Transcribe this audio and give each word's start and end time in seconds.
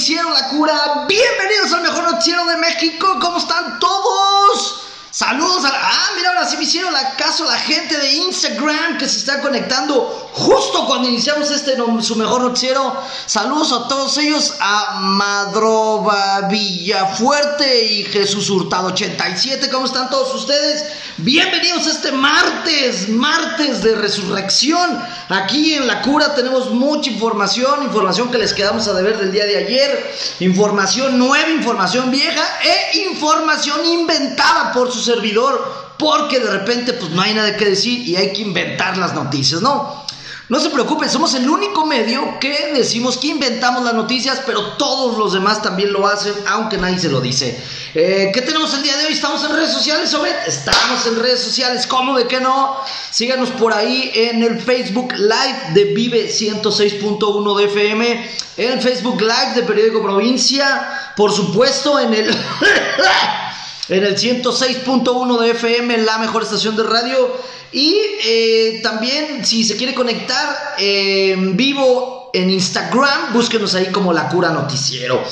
noticiero 0.00 0.30
La 0.30 0.48
Cura. 0.48 1.04
Bienvenidos 1.06 1.74
al 1.74 1.82
mejor 1.82 2.04
noticiero 2.04 2.46
de 2.46 2.56
México. 2.56 3.18
¿Cómo 3.20 3.36
están 3.36 3.78
todos? 3.78 4.84
Saludos 5.10 5.62
a 5.66 5.68
Ah, 5.74 6.10
mira, 6.16 6.30
ahora 6.30 6.48
sí 6.48 6.56
me 6.56 6.62
hicieron 6.62 6.90
la 6.90 7.16
caso 7.16 7.44
la 7.44 7.58
gente 7.58 7.98
de 7.98 8.10
Instagram 8.10 8.96
que 8.96 9.06
se 9.06 9.18
está 9.18 9.42
conectando 9.42 10.29
justo 10.32 10.86
cuando 10.86 11.08
iniciamos 11.08 11.50
este 11.50 11.76
su 12.00 12.16
mejor 12.16 12.42
noticiero. 12.42 12.94
Saludos 13.26 13.72
a 13.72 13.88
todos 13.88 14.16
ellos, 14.18 14.54
a 14.60 14.98
Madrova 15.00 16.48
Villafuerte 16.48 17.84
y 17.84 18.04
Jesús 18.04 18.48
Hurtado 18.50 18.88
87. 18.88 19.70
¿Cómo 19.70 19.86
están 19.86 20.10
todos 20.10 20.34
ustedes? 20.34 20.84
Bienvenidos 21.18 21.86
a 21.86 21.90
este 21.90 22.12
martes, 22.12 23.08
martes 23.08 23.82
de 23.82 23.94
resurrección. 23.96 25.02
Aquí 25.28 25.74
en 25.74 25.86
La 25.86 26.02
Cura 26.02 26.34
tenemos 26.34 26.70
mucha 26.70 27.10
información, 27.10 27.82
información 27.82 28.30
que 28.30 28.38
les 28.38 28.52
quedamos 28.52 28.88
a 28.88 28.94
deber 28.94 29.18
del 29.18 29.32
día 29.32 29.46
de 29.46 29.58
ayer, 29.58 30.14
información 30.40 31.18
nueva, 31.18 31.50
información 31.50 32.10
vieja 32.10 32.42
e 32.62 32.98
información 33.10 33.84
inventada 33.84 34.72
por 34.72 34.92
su 34.92 35.00
servidor, 35.00 35.90
porque 35.98 36.40
de 36.40 36.50
repente 36.50 36.92
pues 36.94 37.10
no 37.10 37.20
hay 37.20 37.34
nada 37.34 37.56
que 37.56 37.66
decir 37.66 38.08
y 38.08 38.16
hay 38.16 38.32
que 38.32 38.42
inventar 38.42 38.96
las 38.96 39.14
noticias, 39.14 39.60
¿no? 39.60 40.04
No 40.50 40.58
se 40.58 40.70
preocupen, 40.70 41.08
somos 41.08 41.32
el 41.34 41.48
único 41.48 41.86
medio 41.86 42.40
que 42.40 42.72
decimos 42.74 43.16
que 43.18 43.28
inventamos 43.28 43.84
las 43.84 43.94
noticias, 43.94 44.42
pero 44.44 44.72
todos 44.72 45.16
los 45.16 45.32
demás 45.32 45.62
también 45.62 45.92
lo 45.92 46.08
hacen, 46.08 46.34
aunque 46.48 46.76
nadie 46.76 46.98
se 46.98 47.08
lo 47.08 47.20
dice. 47.20 47.56
Eh, 47.94 48.32
¿Qué 48.34 48.42
tenemos 48.42 48.74
el 48.74 48.82
día 48.82 48.96
de 48.96 49.06
hoy? 49.06 49.12
¿Estamos 49.12 49.44
en 49.44 49.52
redes 49.54 49.72
sociales, 49.72 50.12
Obed? 50.12 50.34
Estamos 50.48 51.06
en 51.06 51.20
redes 51.20 51.40
sociales, 51.40 51.86
¿cómo 51.86 52.18
de 52.18 52.26
que 52.26 52.40
no? 52.40 52.76
Síganos 53.12 53.50
por 53.50 53.72
ahí 53.72 54.10
en 54.12 54.42
el 54.42 54.60
Facebook 54.60 55.12
Live 55.16 55.72
de 55.72 55.84
Vive 55.84 56.28
106.1 56.28 57.56
de 57.56 57.64
FM, 57.66 58.30
en 58.56 58.72
el 58.72 58.80
Facebook 58.82 59.20
Live 59.20 59.52
de 59.54 59.62
Periódico 59.62 60.02
Provincia, 60.02 61.12
por 61.16 61.32
supuesto 61.32 62.00
en 62.00 62.12
el... 62.12 62.28
en 63.88 64.04
el 64.04 64.16
106.1 64.16 65.40
de 65.40 65.50
FM, 65.50 65.98
la 65.98 66.18
mejor 66.18 66.42
estación 66.42 66.76
de 66.76 66.82
radio. 66.84 67.36
Y 67.72 67.96
eh, 68.24 68.80
también, 68.82 69.44
si 69.44 69.64
se 69.64 69.76
quiere 69.76 69.94
conectar 69.94 70.74
en 70.78 71.56
vivo 71.56 72.30
en 72.32 72.50
Instagram, 72.50 73.32
búsquenos 73.32 73.74
ahí 73.74 73.86
como 73.86 74.12
La 74.12 74.28
Cura 74.28 74.50
Noticiero. 74.50 75.22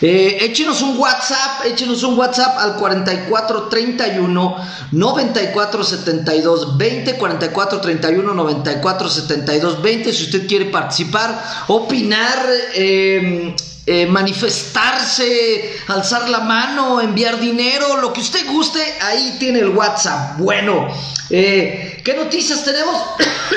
Eh, 0.00 0.38
échenos 0.42 0.80
un 0.82 0.96
WhatsApp, 0.96 1.66
échenos 1.66 2.04
un 2.04 2.16
WhatsApp 2.16 2.56
al 2.58 2.76
4431 2.76 4.56
9472 4.92 6.78
20, 6.78 7.14
4431 7.14 8.34
9472 8.34 9.82
20, 9.82 10.12
si 10.12 10.22
usted 10.24 10.46
quiere 10.46 10.66
participar, 10.66 11.64
opinar, 11.66 12.46
eh, 13.88 14.02
eh, 14.02 14.06
manifestarse, 14.06 15.80
alzar 15.86 16.28
la 16.28 16.40
mano, 16.40 17.00
enviar 17.00 17.40
dinero, 17.40 17.96
lo 17.96 18.12
que 18.12 18.20
usted 18.20 18.46
guste, 18.46 18.80
ahí 19.00 19.36
tiene 19.38 19.60
el 19.60 19.70
WhatsApp. 19.70 20.38
Bueno, 20.38 20.88
eh, 21.30 22.02
¿qué 22.04 22.14
noticias 22.14 22.64
tenemos? 22.64 23.02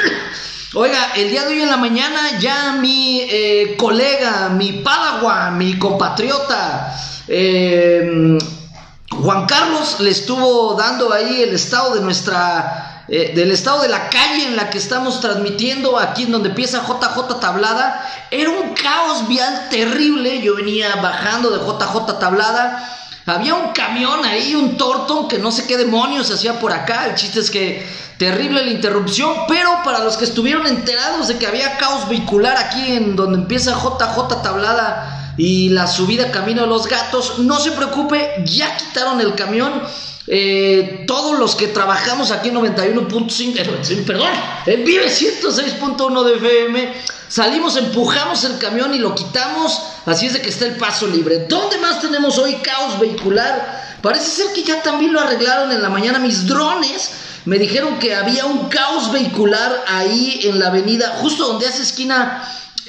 Oiga, 0.73 1.11
el 1.17 1.29
día 1.29 1.44
de 1.44 1.53
hoy 1.53 1.61
en 1.61 1.69
la 1.69 1.75
mañana 1.75 2.39
ya 2.39 2.78
mi 2.79 3.28
eh, 3.29 3.75
colega, 3.78 4.47
mi 4.50 4.72
padawan, 4.73 5.57
mi 5.57 5.78
compatriota, 5.78 6.95
Juan 7.27 8.39
Carlos 9.45 10.00
le 10.00 10.11
estuvo 10.11 10.75
dando 10.75 11.11
ahí 11.11 11.44
el 11.44 11.53
estado 11.53 11.95
de 11.95 12.01
nuestra 12.01 12.91
eh, 13.13 13.33
del 13.35 13.51
estado 13.51 13.81
de 13.81 13.89
la 13.89 14.07
calle 14.07 14.47
en 14.47 14.55
la 14.55 14.69
que 14.69 14.77
estamos 14.77 15.19
transmitiendo, 15.19 15.99
aquí 15.99 16.23
en 16.23 16.31
donde 16.31 16.47
empieza 16.47 16.81
JJ 16.81 17.41
Tablada, 17.41 18.09
era 18.31 18.49
un 18.49 18.73
caos 18.73 19.27
vial 19.27 19.67
terrible. 19.69 20.41
Yo 20.41 20.55
venía 20.55 20.95
bajando 20.95 21.50
de 21.50 21.57
JJ 21.57 22.19
Tablada. 22.19 22.88
Había 23.25 23.55
un 23.55 23.73
camión 23.73 24.23
ahí, 24.23 24.55
un 24.55 24.77
torto, 24.77 25.27
que 25.27 25.39
no 25.39 25.51
sé 25.51 25.67
qué 25.67 25.75
demonios 25.75 26.31
hacía 26.31 26.57
por 26.57 26.71
acá. 26.71 27.07
El 27.07 27.16
chiste 27.16 27.41
es 27.41 27.51
que 27.51 27.85
terrible 28.17 28.63
la 28.63 28.71
interrupción, 28.71 29.45
pero 29.45 29.83
para 29.83 30.00
los 30.00 30.16
que 30.16 30.23
estuvieron 30.23 30.66
enterados 30.66 31.27
de 31.27 31.38
que 31.38 31.47
había 31.47 31.75
caos 31.75 32.07
vehicular 32.07 32.55
aquí 32.55 32.94
en 32.94 33.17
donde 33.17 33.39
empieza 33.39 33.73
JJ 33.73 34.41
Tablada 34.41 35.33
y 35.35 35.67
la 35.67 35.85
subida 35.88 36.31
Camino 36.31 36.61
de 36.61 36.67
los 36.67 36.88
Gatos, 36.88 37.39
no 37.39 37.59
se 37.59 37.73
preocupe, 37.73 38.41
ya 38.45 38.77
quitaron 38.77 39.19
el 39.19 39.35
camión 39.35 39.81
eh, 40.34 41.03
todos 41.06 41.38
los 41.38 41.56
que 41.56 41.68
trabajamos 41.68 42.31
aquí 42.31 42.47
en 42.47 42.56
91.5, 42.56 43.59
eh, 43.59 44.03
perdón, 44.08 44.30
en 44.66 44.86
Vive 44.86 45.08
106.1 45.08 46.24
de 46.24 46.36
FM, 46.36 46.94
salimos, 47.28 47.75
empujamos 47.75 48.46
el 48.46 48.58
camión 48.58 48.94
y 48.94 49.00
lo 49.00 49.14
quitamos, 49.14 49.81
así 50.06 50.28
es 50.28 50.34
de 50.34 50.42
que 50.42 50.47
está 50.47 50.68
el 50.68 50.78
paso 50.78 51.06
libre. 51.08 51.47
¿Dónde 51.50 51.78
más 51.80 52.00
tenemos 52.00 52.38
hoy 52.38 52.53
caos 52.64 52.97
vehicular? 52.97 53.97
Parece 54.02 54.44
ser 54.44 54.53
que 54.53 54.64
ya 54.64 54.81
también 54.81 55.12
lo 55.12 55.19
arreglaron 55.19 55.69
en 55.74 55.81
la 55.81 55.90
mañana 55.90 56.18
mis 56.18 56.48
drones. 56.48 57.12
Me 57.44 57.59
dijeron 57.59 58.00
que 58.00 58.16
había 58.16 58.46
un 58.46 58.69
caos 58.69 59.12
vehicular 59.12 59.84
ahí 59.86 60.40
en 60.44 60.59
la 60.59 60.68
avenida, 60.68 61.18
justo 61.19 61.46
donde 61.46 61.68
hace 61.68 61.81
esquina 61.81 62.42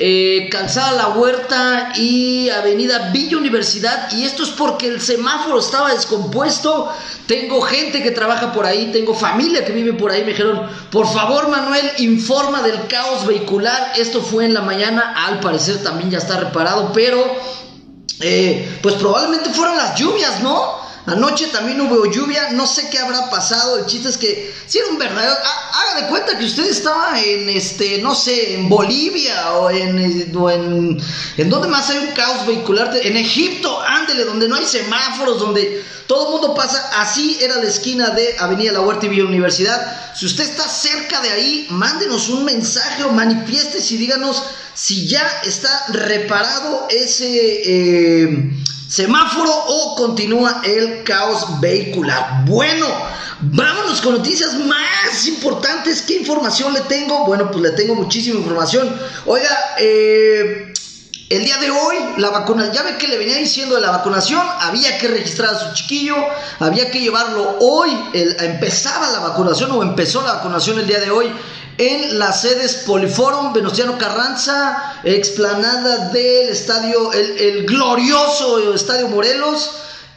eh, 0.04 0.48
Calzada 0.50 0.90
La 0.90 1.08
Huerta 1.10 1.92
y 1.94 2.50
Avenida 2.50 3.10
Villa 3.12 3.36
Universidad. 3.36 4.10
Y 4.10 4.24
esto 4.24 4.42
es 4.42 4.48
porque 4.48 4.88
el 4.88 5.00
semáforo 5.00 5.60
estaba 5.60 5.92
descompuesto. 5.92 6.92
Tengo 7.28 7.62
gente 7.62 8.02
que 8.02 8.10
trabaja 8.10 8.52
por 8.52 8.66
ahí, 8.66 8.90
tengo 8.92 9.14
familia 9.14 9.64
que 9.64 9.70
vive 9.70 9.92
por 9.92 10.10
ahí. 10.10 10.22
Me 10.22 10.30
dijeron, 10.30 10.68
por 10.90 11.06
favor 11.06 11.48
Manuel, 11.48 11.88
informa 11.98 12.62
del 12.62 12.88
caos 12.88 13.24
vehicular. 13.28 13.92
Esto 13.96 14.22
fue 14.22 14.44
en 14.44 14.54
la 14.54 14.62
mañana, 14.62 15.14
al 15.16 15.38
parecer 15.38 15.84
también 15.84 16.10
ya 16.10 16.18
está 16.18 16.40
reparado, 16.40 16.92
pero 16.92 17.24
eh, 18.18 18.80
pues 18.82 18.96
probablemente 18.96 19.50
fueron 19.50 19.76
las 19.76 19.96
lluvias, 19.96 20.42
¿no? 20.42 20.81
Anoche 21.04 21.48
también 21.48 21.80
hubo 21.80 22.06
lluvia, 22.06 22.50
no 22.52 22.64
sé 22.64 22.88
qué 22.88 22.98
habrá 22.98 23.28
pasado. 23.28 23.78
El 23.78 23.86
chiste 23.86 24.08
es 24.08 24.16
que 24.16 24.54
si 24.66 24.78
era 24.78 24.88
un 24.88 24.98
verdadero. 24.98 25.32
Haga 25.32 26.02
de 26.02 26.08
cuenta 26.08 26.38
que 26.38 26.44
usted 26.44 26.64
estaba 26.66 27.20
en 27.20 27.48
este, 27.48 27.98
no 27.98 28.14
sé, 28.14 28.54
en 28.54 28.68
Bolivia 28.68 29.52
o 29.54 29.70
en. 29.70 29.98
en, 29.98 31.02
en 31.36 31.50
donde 31.50 31.68
más 31.68 31.90
hay 31.90 31.98
un 31.98 32.12
caos 32.12 32.46
vehicular. 32.46 32.96
En 33.02 33.16
Egipto, 33.16 33.82
ándele, 33.82 34.24
donde 34.24 34.48
no 34.48 34.54
hay 34.54 34.64
semáforos, 34.64 35.40
donde 35.40 35.84
todo 36.06 36.26
el 36.26 36.32
mundo 36.32 36.54
pasa. 36.54 36.90
Así 37.00 37.36
era 37.40 37.56
la 37.56 37.68
esquina 37.68 38.10
de 38.10 38.36
Avenida 38.38 38.70
La 38.70 38.82
Huerta 38.82 39.06
y 39.06 39.08
Villa 39.08 39.24
Universidad. 39.24 40.14
Si 40.14 40.26
usted 40.26 40.44
está 40.44 40.68
cerca 40.68 41.20
de 41.20 41.30
ahí, 41.30 41.66
mándenos 41.70 42.28
un 42.28 42.44
mensaje 42.44 43.02
o 43.02 43.10
manifieste 43.10 43.78
y 43.92 43.96
díganos 43.96 44.40
si 44.74 45.08
ya 45.08 45.40
está 45.44 45.86
reparado 45.88 46.86
ese. 46.90 47.26
Eh, 47.64 48.61
semáforo 48.92 49.50
o 49.50 49.94
continúa 49.94 50.60
el 50.64 51.02
caos 51.02 51.60
vehicular. 51.60 52.44
Bueno, 52.44 52.86
vámonos 53.40 54.02
con 54.02 54.18
noticias 54.18 54.52
más 54.54 55.26
importantes. 55.26 56.02
¿Qué 56.02 56.18
información 56.18 56.74
le 56.74 56.80
tengo? 56.82 57.24
Bueno, 57.24 57.50
pues 57.50 57.62
le 57.62 57.70
tengo 57.70 57.94
muchísima 57.94 58.38
información. 58.38 58.94
Oiga, 59.24 59.48
eh, 59.78 60.74
el 61.30 61.42
día 61.42 61.56
de 61.56 61.70
hoy, 61.70 61.96
la 62.18 62.28
vacuna, 62.28 62.70
ya 62.70 62.82
ve 62.82 62.98
que 62.98 63.08
le 63.08 63.16
venía 63.16 63.38
diciendo 63.38 63.76
de 63.76 63.80
la 63.80 63.92
vacunación, 63.92 64.46
había 64.60 64.98
que 64.98 65.08
registrar 65.08 65.54
a 65.54 65.58
su 65.58 65.72
chiquillo, 65.72 66.16
había 66.58 66.90
que 66.90 67.00
llevarlo 67.00 67.56
hoy, 67.60 67.98
empezaba 68.12 69.08
la 69.08 69.20
vacunación 69.20 69.70
o 69.70 69.82
empezó 69.82 70.20
la 70.20 70.34
vacunación 70.34 70.78
el 70.78 70.86
día 70.86 71.00
de 71.00 71.10
hoy 71.10 71.32
en 71.78 72.18
las 72.18 72.42
sedes 72.42 72.82
Poliforum, 72.86 73.52
Venustiano 73.52 73.98
Carranza, 73.98 75.00
explanada 75.04 76.10
del 76.10 76.50
estadio, 76.50 77.12
el, 77.12 77.66
glorioso 77.66 78.74
Estadio 78.74 79.08
Morelos 79.08 79.70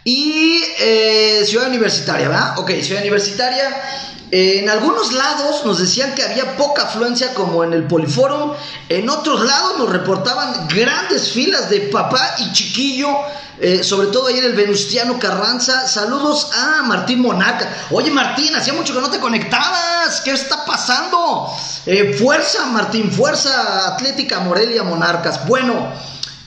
y 0.04 0.62
eh, 0.80 1.44
Ciudad 1.46 1.68
Universitaria, 1.68 2.28
¿verdad? 2.30 2.60
Ok, 2.60 2.72
Ciudad 2.82 3.02
Universitaria. 3.02 4.15
En 4.32 4.70
algunos 4.70 5.14
lados 5.14 5.66
nos 5.66 5.80
decían 5.80 6.16
que 6.16 6.24
había 6.24 6.58
poca 6.58 6.84
afluencia 6.84 7.34
como 7.34 7.64
en 7.64 7.74
el 7.74 7.84
Poliforum, 7.84 8.54
en 8.90 9.10
otros 9.10 9.42
lados 9.46 9.80
nos 9.80 9.90
reportaban 9.90 10.68
grandes 10.68 11.32
filas 11.32 11.70
de 11.70 11.82
papá 11.82 12.36
y 12.40 12.52
chiquillo 12.52 13.10
eh, 13.58 13.86
sobre 13.86 14.08
todo 14.08 14.28
ahí 14.28 14.38
en 14.38 14.46
el 14.46 14.54
Venustiano 14.54 15.18
Carranza. 15.18 15.88
Saludos 15.88 16.50
a 16.54 16.84
Martín 16.84 17.22
Monaca. 17.22 17.70
Oye 17.92 18.12
Martín, 18.12 18.54
hacía 18.54 18.74
mucho 18.74 18.94
que 18.94 19.00
no 19.00 19.10
te 19.10 19.20
conectabas. 19.20 20.20
¿Qué 20.22 20.32
está 20.32 20.66
pasando? 20.66 21.50
Eh, 21.86 22.16
fuerza 22.20 22.66
Martín, 22.66 23.10
fuerza 23.10 23.94
Atlética 23.94 24.42
Morelia 24.42 24.84
Monarcas. 24.84 25.48
Bueno, 25.48 25.90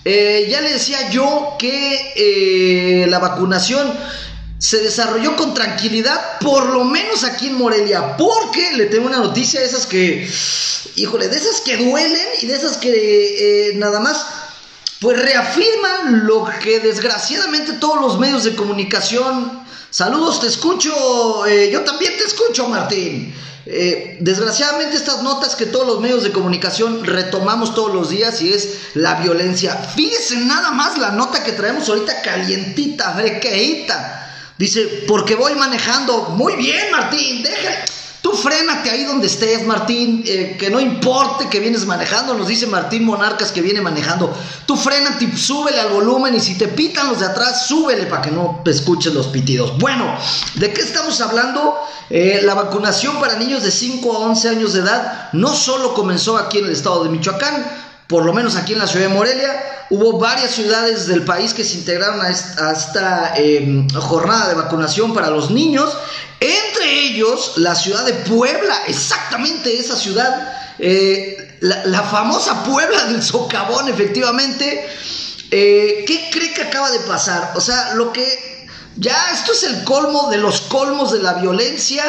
eh, 0.04 0.48
ya 0.50 0.60
le 0.60 0.74
decía 0.74 1.08
yo 1.10 1.56
que 1.58 3.06
la 3.08 3.18
vacunación 3.18 3.90
se 4.58 4.78
desarrolló 4.78 5.36
con 5.36 5.54
tranquilidad, 5.54 6.38
por 6.40 6.66
lo 6.66 6.84
menos 6.84 7.24
aquí 7.24 7.48
en 7.48 7.54
Morelia, 7.54 8.16
porque 8.16 8.72
le 8.72 8.86
tengo 8.86 9.06
una 9.06 9.18
noticia 9.18 9.60
de 9.60 9.66
esas 9.66 9.86
que, 9.86 10.28
híjole, 10.96 11.28
de 11.28 11.36
esas 11.36 11.60
que 11.60 11.76
duelen 11.76 12.26
y 12.42 12.46
de 12.46 12.54
esas 12.56 12.76
que 12.76 13.72
nada 13.76 14.00
más 14.00 14.26
pues 15.00 15.16
reafirman 15.16 16.26
lo 16.26 16.48
que 16.60 16.80
desgraciadamente 16.80 17.74
todos 17.74 18.00
los 18.00 18.18
medios 18.18 18.42
de 18.42 18.56
comunicación 18.56 19.66
Saludos, 19.90 20.40
te 20.40 20.48
escucho. 20.48 21.46
Eh, 21.46 21.70
yo 21.72 21.80
también 21.82 22.12
te 22.18 22.24
escucho, 22.24 22.68
Martín. 22.68 23.34
Eh, 23.64 24.18
desgraciadamente 24.20 24.96
estas 24.96 25.22
notas 25.22 25.56
que 25.56 25.66
todos 25.66 25.86
los 25.86 26.00
medios 26.00 26.24
de 26.24 26.32
comunicación 26.32 27.04
retomamos 27.04 27.74
todos 27.74 27.94
los 27.94 28.10
días 28.10 28.40
y 28.42 28.52
es 28.52 28.68
la 28.94 29.14
violencia. 29.14 29.74
Fíjese 29.74 30.36
nada 30.36 30.72
más 30.72 30.98
la 30.98 31.12
nota 31.12 31.42
que 31.42 31.52
traemos 31.52 31.88
ahorita 31.88 32.20
calientita, 32.20 33.14
frequeita. 33.14 34.27
Dice, 34.58 35.04
porque 35.06 35.36
voy 35.36 35.54
manejando. 35.54 36.30
Muy 36.36 36.56
bien, 36.56 36.90
Martín, 36.90 37.42
deja. 37.42 37.84
Tú 38.20 38.32
frénate 38.32 38.90
ahí 38.90 39.04
donde 39.04 39.28
estés, 39.28 39.64
Martín, 39.64 40.24
eh, 40.26 40.56
que 40.58 40.68
no 40.70 40.80
importe 40.80 41.48
que 41.48 41.60
vienes 41.60 41.86
manejando, 41.86 42.34
nos 42.34 42.48
dice 42.48 42.66
Martín 42.66 43.04
Monarcas 43.04 43.52
que 43.52 43.62
viene 43.62 43.80
manejando. 43.80 44.36
Tú 44.66 44.76
frénate 44.76 45.24
y 45.24 45.36
súbele 45.36 45.80
al 45.80 45.90
volumen 45.90 46.34
y 46.34 46.40
si 46.40 46.58
te 46.58 46.66
pitan 46.66 47.08
los 47.08 47.20
de 47.20 47.26
atrás, 47.26 47.66
súbele 47.68 48.06
para 48.06 48.22
que 48.22 48.32
no 48.32 48.60
te 48.64 48.72
escuches 48.72 49.14
los 49.14 49.28
pitidos. 49.28 49.78
Bueno, 49.78 50.18
¿de 50.56 50.72
qué 50.72 50.82
estamos 50.82 51.20
hablando? 51.20 51.78
Eh, 52.10 52.40
la 52.42 52.54
vacunación 52.54 53.20
para 53.20 53.36
niños 53.36 53.62
de 53.62 53.70
5 53.70 54.16
a 54.16 54.18
11 54.18 54.48
años 54.48 54.72
de 54.72 54.80
edad 54.80 55.30
no 55.32 55.54
solo 55.54 55.94
comenzó 55.94 56.36
aquí 56.36 56.58
en 56.58 56.64
el 56.66 56.72
estado 56.72 57.04
de 57.04 57.10
Michoacán, 57.10 57.64
por 58.08 58.24
lo 58.24 58.32
menos 58.32 58.56
aquí 58.56 58.72
en 58.72 58.80
la 58.80 58.88
ciudad 58.88 59.08
de 59.08 59.14
Morelia, 59.14 59.77
hubo 59.90 60.18
varias 60.18 60.52
ciudades 60.52 61.06
del 61.06 61.24
país 61.24 61.54
que 61.54 61.64
se 61.64 61.76
integraron 61.76 62.20
a 62.20 62.30
esta, 62.30 63.34
em, 63.36 63.88
jornada 63.90 64.48
de 64.48 64.54
vacunación 64.54 65.14
para 65.14 65.30
los 65.30 65.50
niños, 65.50 65.96
entre 66.40 67.06
ellos 67.06 67.54
la 67.56 67.74
ciudad 67.74 68.04
de 68.04 68.12
Puebla, 68.12 68.82
exactamente 68.86 69.78
esa 69.78 69.96
ciudad, 69.96 70.52
eh, 70.78 71.58
la, 71.60 72.02
famosa 72.02 72.62
Puebla 72.64 73.06
del 73.06 73.22
Socavón, 73.22 73.88
efectivamente. 73.88 74.88
Eh, 75.50 76.04
¿Qué 76.06 76.28
cree 76.30 76.52
que 76.52 76.62
acaba 76.62 76.90
de 76.90 77.00
pasar? 77.00 77.52
O 77.56 77.60
sea, 77.60 77.94
lo 77.94 78.12
que 78.12 78.68
ya 78.96 79.30
esto 79.32 79.52
es 79.52 79.62
el 79.64 79.84
colmo 79.84 80.28
de 80.30 80.38
los 80.38 80.60
colmos 80.62 81.12
de 81.12 81.20
la 81.20 81.34
violencia 81.34 82.04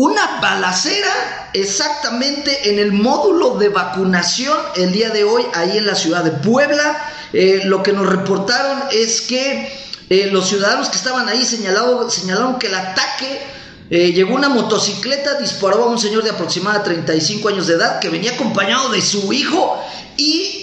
una 0.00 0.40
balacera 0.40 1.50
exactamente 1.52 2.70
en 2.70 2.78
el 2.78 2.90
módulo 2.90 3.58
de 3.58 3.68
vacunación 3.68 4.56
el 4.76 4.92
día 4.92 5.10
de 5.10 5.24
hoy 5.24 5.44
ahí 5.52 5.76
en 5.76 5.84
la 5.84 5.94
ciudad 5.94 6.24
de 6.24 6.30
Puebla. 6.30 6.96
Eh, 7.34 7.64
lo 7.66 7.82
que 7.82 7.92
nos 7.92 8.08
reportaron 8.08 8.84
es 8.90 9.20
que 9.20 9.70
eh, 10.08 10.30
los 10.32 10.48
ciudadanos 10.48 10.88
que 10.88 10.96
estaban 10.96 11.28
ahí 11.28 11.44
señalaron 11.44 12.58
que 12.58 12.68
el 12.68 12.76
ataque 12.76 13.42
eh, 13.90 14.12
llegó 14.12 14.36
una 14.36 14.48
motocicleta, 14.48 15.34
disparó 15.34 15.84
a 15.84 15.88
un 15.88 15.98
señor 15.98 16.24
de 16.24 16.30
aproximadamente 16.30 16.94
35 16.94 17.50
años 17.50 17.66
de 17.66 17.74
edad 17.74 18.00
que 18.00 18.08
venía 18.08 18.32
acompañado 18.32 18.88
de 18.88 19.02
su 19.02 19.30
hijo 19.34 19.78
y 20.16 20.56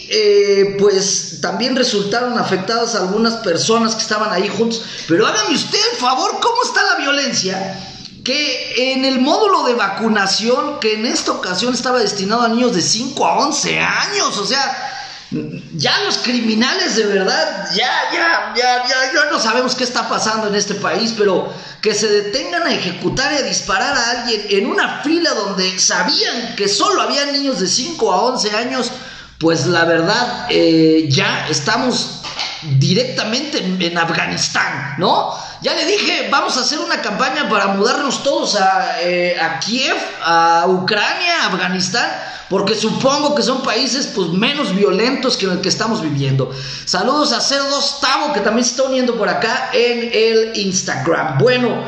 pues 0.79 1.41
también 1.41 1.75
resultaron 1.75 2.39
afectadas 2.39 2.95
algunas 2.95 3.35
personas 3.35 3.93
que 3.93 4.01
estaban 4.01 4.31
ahí 4.31 4.47
juntos. 4.47 4.81
Pero 5.07 5.27
hágame 5.27 5.53
usted 5.53 5.79
el 5.91 5.97
favor, 5.99 6.39
¿cómo 6.41 6.63
está 6.63 6.81
la 6.83 6.95
violencia? 6.95 7.96
Que 8.27 8.91
en 8.91 9.05
el 9.05 9.21
módulo 9.21 9.63
de 9.63 9.73
vacunación, 9.73 10.81
que 10.81 10.95
en 10.95 11.05
esta 11.05 11.31
ocasión 11.31 11.73
estaba 11.73 11.99
destinado 11.99 12.41
a 12.41 12.49
niños 12.49 12.75
de 12.75 12.81
5 12.81 13.25
a 13.25 13.37
11 13.37 13.79
años, 13.79 14.37
o 14.37 14.45
sea, 14.45 15.31
ya 15.73 15.97
los 15.99 16.17
criminales 16.17 16.97
de 16.97 17.05
verdad, 17.05 17.69
ya, 17.73 17.89
ya, 18.11 18.53
ya, 18.53 18.85
ya, 18.85 19.13
ya 19.13 19.31
no 19.31 19.39
sabemos 19.39 19.75
qué 19.75 19.85
está 19.85 20.09
pasando 20.09 20.47
en 20.47 20.55
este 20.55 20.75
país, 20.75 21.13
pero 21.17 21.53
que 21.81 21.93
se 21.93 22.09
detengan 22.09 22.63
a 22.63 22.73
ejecutar 22.73 23.31
y 23.31 23.37
a 23.37 23.43
disparar 23.43 23.97
a 23.97 24.09
alguien 24.19 24.45
en 24.49 24.65
una 24.67 25.01
fila 25.03 25.33
donde 25.33 25.79
sabían 25.79 26.53
que 26.57 26.67
solo 26.67 27.03
había 27.03 27.27
niños 27.27 27.61
de 27.61 27.67
5 27.67 28.11
a 28.11 28.21
11 28.23 28.51
años, 28.57 28.91
pues 29.39 29.67
la 29.67 29.85
verdad, 29.85 30.47
eh, 30.49 31.07
ya 31.09 31.47
estamos 31.47 32.23
directamente 32.63 33.59
en 33.59 33.97
Afganistán, 33.97 34.95
¿no? 34.97 35.33
Ya 35.61 35.73
le 35.73 35.85
dije, 35.85 36.27
vamos 36.29 36.57
a 36.57 36.61
hacer 36.61 36.79
una 36.79 37.01
campaña 37.01 37.49
para 37.49 37.67
mudarnos 37.67 38.23
todos 38.23 38.55
a, 38.55 39.01
eh, 39.01 39.37
Kiev, 39.65 39.95
a 40.23 40.65
Ucrania, 40.67 41.43
a 41.43 41.47
Afganistán, 41.47 42.09
porque 42.49 42.75
supongo 42.75 43.35
que 43.35 43.43
son 43.43 43.61
países 43.63 44.07
pues 44.07 44.29
menos 44.29 44.75
violentos 44.75 45.35
que 45.35 45.45
en 45.45 45.53
el 45.53 45.61
que 45.61 45.69
estamos 45.69 46.01
viviendo. 46.01 46.51
Saludos 46.85 47.31
a 47.33 47.41
Cerdos 47.41 47.99
Tavo, 47.99 48.33
que 48.33 48.41
también 48.41 48.65
se 48.65 48.71
está 48.71 48.83
uniendo 48.83 49.15
por 49.15 49.29
acá 49.29 49.69
en 49.73 50.09
el 50.13 50.57
Instagram. 50.57 51.37
Bueno, 51.39 51.83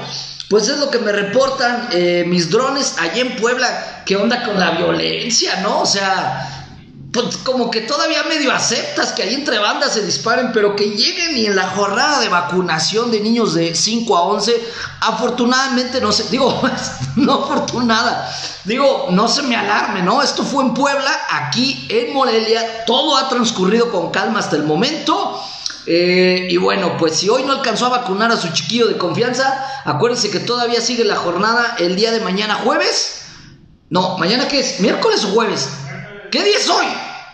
pues 0.50 0.68
es 0.68 0.78
lo 0.80 0.90
que 0.90 1.00
me 1.00 1.12
reportan 1.12 1.90
eh, 1.92 2.26
mis 2.28 2.50
drones 2.50 2.96
allá 2.98 3.22
en 3.22 3.36
Puebla. 3.36 4.04
¿Qué 4.06 4.18
onda 4.18 4.44
con 4.44 4.60
la 4.60 4.72
violencia, 4.72 5.58
no? 5.62 5.82
O 5.82 5.86
sea 5.86 6.59
pues 7.12 7.38
como 7.38 7.72
que 7.72 7.82
todavía 7.82 8.24
medio 8.24 8.52
aceptas 8.52 9.14
que 9.14 9.24
ahí 9.24 9.34
entre 9.34 9.58
bandas 9.58 9.94
se 9.94 10.06
disparen, 10.06 10.52
pero 10.54 10.76
que 10.76 10.92
lleguen 10.92 11.38
y 11.38 11.48
en 11.48 11.56
la 11.56 11.70
jornada 11.72 12.20
de 12.20 12.30
vacunación 12.30 13.10
de 13.10 13.20
niños 13.20 13.56
de 13.56 13.74
5 13.74 14.16
a 14.16 14.22
11, 14.22 14.62
afortunadamente 15.02 16.02
no 16.02 16.12
se, 16.12 16.30
digo, 16.30 16.62
no 17.16 17.46
afortunada, 17.46 18.32
digo, 18.66 19.08
no 19.10 19.28
se 19.28 19.42
me 19.42 19.56
alarme, 19.56 20.04
¿no? 20.04 20.22
Esto 20.22 20.44
fue 20.44 20.64
en 20.64 20.76
Puebla, 20.76 21.12
aquí 21.32 21.88
en 21.90 22.14
Morelia, 22.14 22.86
todo 22.86 23.18
ha 23.18 23.28
transcurrido 23.28 23.92
con 23.92 24.12
calma 24.12 24.40
hasta 24.40 24.56
el 24.56 24.64
momento. 24.64 25.42
Eh, 25.88 26.48
y 26.52 26.58
bueno, 26.58 26.98
pues 27.00 27.16
si 27.16 27.30
hoy 27.30 27.42
no 27.44 27.54
alcanzó 27.54 27.88
a 27.88 27.90
vacunar 27.90 28.32
a 28.32 28.38
su 28.38 28.50
chiquillo 28.50 28.88
de 28.88 28.98
confianza, 28.98 29.66
acuérdense 29.86 30.30
que 30.30 30.40
todavía 30.40 30.82
sigue 30.82 31.04
la 31.04 31.16
jornada 31.16 31.76
el 31.80 31.96
día 31.96 32.12
de 32.12 32.20
mañana 32.20 32.56
jueves. 32.56 33.22
No, 33.90 34.20
mañana 34.20 34.48
qué 34.48 34.60
es, 34.60 34.80
miércoles 34.82 35.26
o 35.26 35.30
jueves. 35.30 35.68
¿Qué 36.32 36.44
día 36.44 36.58
es 36.58 36.70
hoy? 36.70 36.86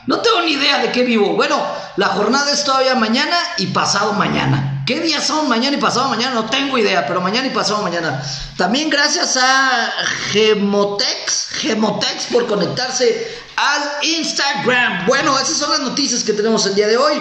No 0.07 0.19
tengo 0.19 0.41
ni 0.41 0.51
idea 0.51 0.79
de 0.79 0.91
qué 0.91 1.03
vivo. 1.03 1.33
Bueno, 1.33 1.61
la 1.97 2.07
jornada 2.09 2.51
es 2.51 2.63
todavía 2.63 2.95
mañana 2.95 3.37
y 3.57 3.67
pasado 3.67 4.13
mañana. 4.13 4.83
¿Qué 4.85 4.99
días 4.99 5.25
son 5.25 5.49
mañana 5.49 5.75
y 5.75 5.79
pasado 5.79 6.09
mañana? 6.09 6.35
No 6.35 6.45
tengo 6.45 6.77
idea, 6.77 7.07
pero 7.07 7.19
mañana 7.19 7.47
y 7.47 7.49
pasado 7.49 7.81
mañana. 7.81 8.23
También 8.55 8.89
gracias 8.89 9.35
a 9.35 9.91
Gemotex, 10.31 11.47
Gemotex 11.53 12.25
por 12.31 12.45
conectarse 12.45 13.27
al 13.55 14.05
Instagram. 14.05 15.07
Bueno, 15.07 15.37
esas 15.39 15.57
son 15.57 15.71
las 15.71 15.79
noticias 15.79 16.23
que 16.23 16.33
tenemos 16.33 16.65
el 16.67 16.75
día 16.75 16.87
de 16.87 16.97
hoy. 16.97 17.19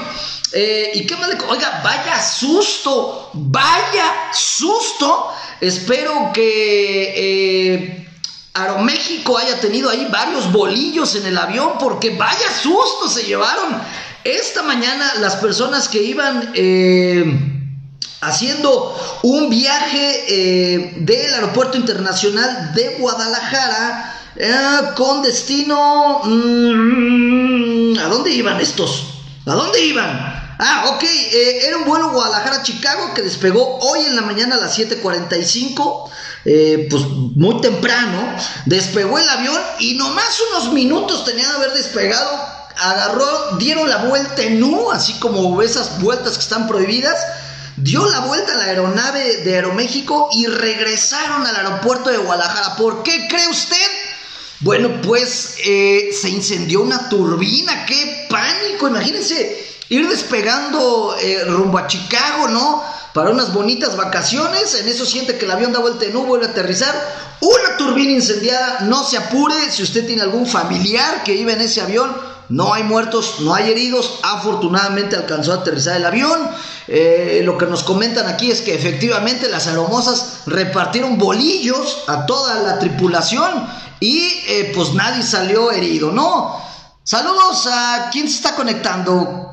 Eh, 0.52 0.92
¿Y 0.94 1.06
qué 1.06 1.16
más 1.16 1.28
le... 1.28 1.38
Oiga, 1.48 1.80
vaya 1.82 2.22
susto, 2.22 3.30
vaya 3.32 4.30
susto. 4.32 5.34
Espero 5.60 6.30
que... 6.34 7.14
Eh, 7.16 8.03
Aeroméxico 8.56 9.36
haya 9.36 9.58
tenido 9.58 9.90
ahí 9.90 10.06
varios 10.12 10.52
bolillos 10.52 11.16
en 11.16 11.26
el 11.26 11.36
avión, 11.36 11.72
porque 11.80 12.10
vaya 12.10 12.52
susto 12.52 13.08
se 13.08 13.24
llevaron. 13.24 13.82
Esta 14.22 14.62
mañana 14.62 15.14
las 15.18 15.34
personas 15.36 15.88
que 15.88 16.00
iban 16.00 16.52
eh, 16.54 17.24
haciendo 18.20 18.96
un 19.24 19.50
viaje 19.50 20.24
eh, 20.28 20.94
del 20.98 21.34
Aeropuerto 21.34 21.76
Internacional 21.76 22.72
de 22.74 22.96
Guadalajara 23.00 24.14
eh, 24.36 24.54
con 24.96 25.22
destino... 25.22 26.20
Mm, 26.24 27.98
¿A 27.98 28.04
dónde 28.04 28.30
iban 28.30 28.60
estos? 28.60 29.06
¿A 29.46 29.52
dónde 29.52 29.84
iban? 29.84 30.06
Ah, 30.58 30.94
ok, 30.94 31.02
era 31.66 31.78
un 31.78 31.84
vuelo 31.84 32.12
Guadalajara-Chicago 32.12 33.14
que 33.14 33.22
despegó 33.22 33.78
hoy 33.80 34.04
en 34.06 34.14
la 34.14 34.22
mañana 34.22 34.54
a 34.54 34.58
las 34.58 34.78
7.45. 34.78 36.10
Eh, 36.46 36.88
pues 36.90 37.02
muy 37.04 37.60
temprano, 37.62 38.36
despegó 38.66 39.18
el 39.18 39.28
avión 39.28 39.58
y 39.78 39.94
nomás 39.94 40.38
unos 40.50 40.72
minutos 40.74 41.24
tenía 41.24 41.48
de 41.48 41.54
haber 41.54 41.72
despegado, 41.72 42.30
agarró, 42.76 43.56
dieron 43.56 43.88
la 43.88 44.04
vuelta 44.04 44.42
en 44.42 44.62
U, 44.62 44.90
así 44.90 45.14
como 45.14 45.62
esas 45.62 46.00
vueltas 46.00 46.34
que 46.34 46.42
están 46.42 46.68
prohibidas, 46.68 47.18
dio 47.76 48.06
la 48.10 48.20
vuelta 48.20 48.52
a 48.52 48.56
la 48.56 48.64
aeronave 48.64 49.38
de 49.38 49.54
Aeroméxico 49.54 50.28
y 50.32 50.46
regresaron 50.46 51.46
al 51.46 51.56
aeropuerto 51.56 52.10
de 52.10 52.18
Guadalajara. 52.18 52.76
¿Por 52.76 53.02
qué 53.02 53.26
cree 53.28 53.48
usted? 53.48 53.76
Bueno, 54.60 55.00
pues 55.02 55.56
eh, 55.64 56.10
se 56.12 56.28
incendió 56.28 56.82
una 56.82 57.08
turbina, 57.08 57.84
qué 57.86 58.26
pánico, 58.30 58.88
imagínense 58.88 59.66
ir 59.88 60.08
despegando 60.08 61.16
eh, 61.20 61.44
rumbo 61.44 61.78
a 61.78 61.86
Chicago, 61.86 62.48
¿no? 62.48 62.82
Para 63.14 63.30
unas 63.30 63.54
bonitas 63.54 63.96
vacaciones. 63.96 64.74
En 64.74 64.88
eso 64.88 65.06
siente 65.06 65.38
que 65.38 65.46
el 65.46 65.52
avión 65.52 65.72
da 65.72 65.78
vuelta 65.78 66.04
en 66.04 66.16
U, 66.16 66.24
vuelve 66.26 66.46
a 66.46 66.50
aterrizar. 66.50 66.94
Una 67.40 67.76
turbina 67.78 68.10
incendiada, 68.10 68.80
no 68.80 69.04
se 69.04 69.16
apure. 69.16 69.54
Si 69.70 69.82
usted 69.82 70.04
tiene 70.06 70.22
algún 70.22 70.46
familiar 70.46 71.22
que 71.22 71.34
iba 71.34 71.52
en 71.52 71.60
ese 71.60 71.80
avión, 71.80 72.14
no 72.48 72.74
hay 72.74 72.82
muertos, 72.82 73.36
no 73.40 73.54
hay 73.54 73.70
heridos. 73.70 74.18
Afortunadamente 74.22 75.14
alcanzó 75.14 75.52
a 75.52 75.56
aterrizar 75.56 75.96
el 75.96 76.04
avión. 76.04 76.50
Eh, 76.88 77.40
lo 77.44 77.56
que 77.56 77.66
nos 77.66 77.84
comentan 77.84 78.26
aquí 78.26 78.50
es 78.50 78.60
que 78.60 78.74
efectivamente 78.74 79.48
las 79.48 79.68
aeromosas 79.68 80.40
repartieron 80.46 81.16
bolillos 81.16 82.02
a 82.08 82.26
toda 82.26 82.62
la 82.62 82.80
tripulación 82.80 83.66
y 84.00 84.42
eh, 84.48 84.72
pues 84.74 84.92
nadie 84.92 85.22
salió 85.22 85.70
herido, 85.70 86.10
¿no? 86.10 86.60
Saludos 87.04 87.68
a 87.70 88.10
quien 88.10 88.28
se 88.28 88.36
está 88.36 88.56
conectando. 88.56 89.52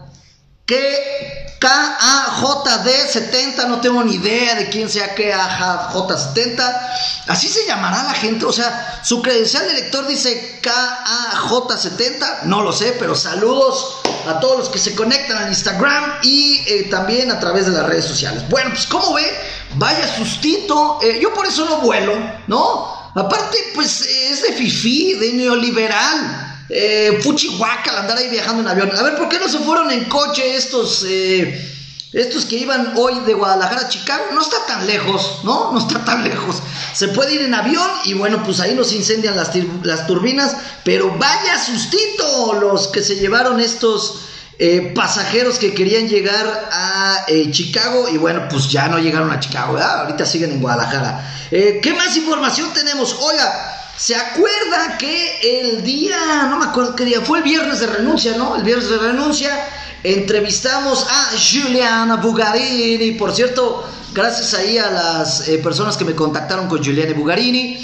¿Qué 0.65 1.40
KAJD70, 1.61 3.67
no 3.67 3.79
tengo 3.81 4.03
ni 4.03 4.15
idea 4.15 4.55
de 4.55 4.69
quién 4.69 4.89
sea 4.89 5.15
KAJ70. 5.15 6.89
Así 7.27 7.47
se 7.47 7.67
llamará 7.67 8.01
la 8.03 8.15
gente, 8.15 8.45
o 8.45 8.51
sea, 8.51 8.99
su 9.03 9.21
credencial 9.21 9.67
de 9.67 9.75
lector 9.75 10.07
dice 10.07 10.59
KAJ70, 10.63 12.45
no 12.45 12.63
lo 12.63 12.73
sé, 12.73 12.95
pero 12.97 13.13
saludos 13.13 13.97
a 14.27 14.39
todos 14.39 14.57
los 14.57 14.69
que 14.69 14.79
se 14.79 14.95
conectan 14.95 15.37
al 15.37 15.49
Instagram 15.49 16.13
y 16.23 16.63
eh, 16.67 16.87
también 16.89 17.29
a 17.29 17.39
través 17.39 17.67
de 17.67 17.73
las 17.73 17.85
redes 17.85 18.05
sociales. 18.05 18.43
Bueno, 18.49 18.71
pues 18.71 18.87
como 18.87 19.13
ve, 19.13 19.31
vaya 19.75 20.07
sustito. 20.15 20.97
Eh, 21.03 21.19
yo 21.21 21.31
por 21.31 21.45
eso 21.45 21.65
no 21.65 21.81
vuelo, 21.81 22.17
¿no? 22.47 23.11
Aparte, 23.13 23.57
pues 23.75 24.01
es 24.01 24.41
de 24.41 24.53
fifí, 24.53 25.13
de 25.13 25.33
neoliberal. 25.33 26.50
Eh, 26.73 27.19
fuchihuaca 27.21 27.99
andar 27.99 28.17
ahí 28.17 28.29
viajando 28.29 28.61
en 28.61 28.67
avión. 28.69 28.91
A 28.95 29.03
ver, 29.03 29.17
¿por 29.17 29.27
qué 29.27 29.37
no 29.39 29.49
se 29.49 29.59
fueron 29.59 29.91
en 29.91 30.05
coche 30.05 30.55
estos, 30.55 31.05
eh, 31.05 31.69
estos 32.13 32.45
que 32.45 32.55
iban 32.55 32.93
hoy 32.95 33.19
de 33.25 33.33
Guadalajara 33.33 33.81
a 33.81 33.89
Chicago? 33.89 34.23
No 34.33 34.41
está 34.41 34.65
tan 34.65 34.87
lejos, 34.87 35.39
¿no? 35.43 35.73
No 35.73 35.79
está 35.79 36.05
tan 36.05 36.23
lejos. 36.29 36.61
Se 36.93 37.09
puede 37.09 37.33
ir 37.33 37.41
en 37.41 37.53
avión 37.53 37.89
y 38.05 38.13
bueno, 38.13 38.41
pues 38.45 38.61
ahí 38.61 38.73
nos 38.73 38.93
incendian 38.93 39.35
las, 39.35 39.51
las 39.83 40.07
turbinas. 40.07 40.55
Pero 40.85 41.13
vaya 41.17 41.61
sustito 41.61 42.53
los 42.53 42.87
que 42.87 43.03
se 43.03 43.17
llevaron 43.17 43.59
estos 43.59 44.21
eh, 44.57 44.93
pasajeros 44.95 45.59
que 45.59 45.73
querían 45.73 46.07
llegar 46.07 46.69
a 46.71 47.25
eh, 47.27 47.51
Chicago 47.51 48.07
y 48.07 48.17
bueno, 48.17 48.47
pues 48.49 48.69
ya 48.69 48.87
no 48.87 48.97
llegaron 48.97 49.29
a 49.29 49.41
Chicago, 49.41 49.77
ahorita 49.77 50.25
siguen 50.25 50.53
en 50.53 50.61
Guadalajara. 50.61 51.49
¿Qué 51.49 51.93
más 51.97 52.15
información 52.15 52.71
tenemos? 52.73 53.13
Oiga, 53.19 53.80
¿se 54.01 54.15
acuerda 54.15 54.97
que 54.97 55.61
el 55.61 55.83
día, 55.83 56.47
no 56.49 56.57
me 56.57 56.65
acuerdo 56.65 56.95
qué 56.95 57.05
día, 57.05 57.21
fue 57.21 57.37
el 57.37 57.43
viernes 57.43 57.81
de 57.81 57.85
renuncia, 57.85 58.35
¿no? 58.35 58.55
El 58.55 58.63
viernes 58.63 58.89
de 58.89 58.97
renuncia 58.97 59.67
entrevistamos 60.03 61.05
a 61.07 61.29
Juliana 61.37 62.15
Bugarini, 62.15 63.11
por 63.11 63.31
cierto, 63.31 63.87
gracias 64.11 64.55
ahí 64.55 64.79
a 64.79 64.89
las 64.89 65.41
personas 65.61 65.97
que 65.97 66.05
me 66.05 66.15
contactaron 66.15 66.67
con 66.67 66.83
Juliana 66.83 67.13
Bugarini. 67.13 67.77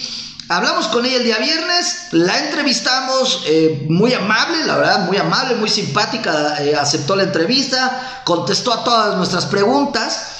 Hablamos 0.49 0.87
con 0.87 1.05
ella 1.05 1.17
el 1.17 1.23
día 1.23 1.37
viernes, 1.37 2.07
la 2.13 2.35
entrevistamos, 2.39 3.43
eh, 3.45 3.85
muy 3.87 4.11
amable, 4.15 4.65
la 4.65 4.77
verdad, 4.77 5.05
muy 5.05 5.17
amable, 5.17 5.53
muy 5.53 5.69
simpática, 5.69 6.63
eh, 6.63 6.75
aceptó 6.75 7.15
la 7.15 7.23
entrevista, 7.23 8.21
contestó 8.23 8.73
a 8.73 8.83
todas 8.83 9.17
nuestras 9.17 9.45
preguntas, 9.45 10.36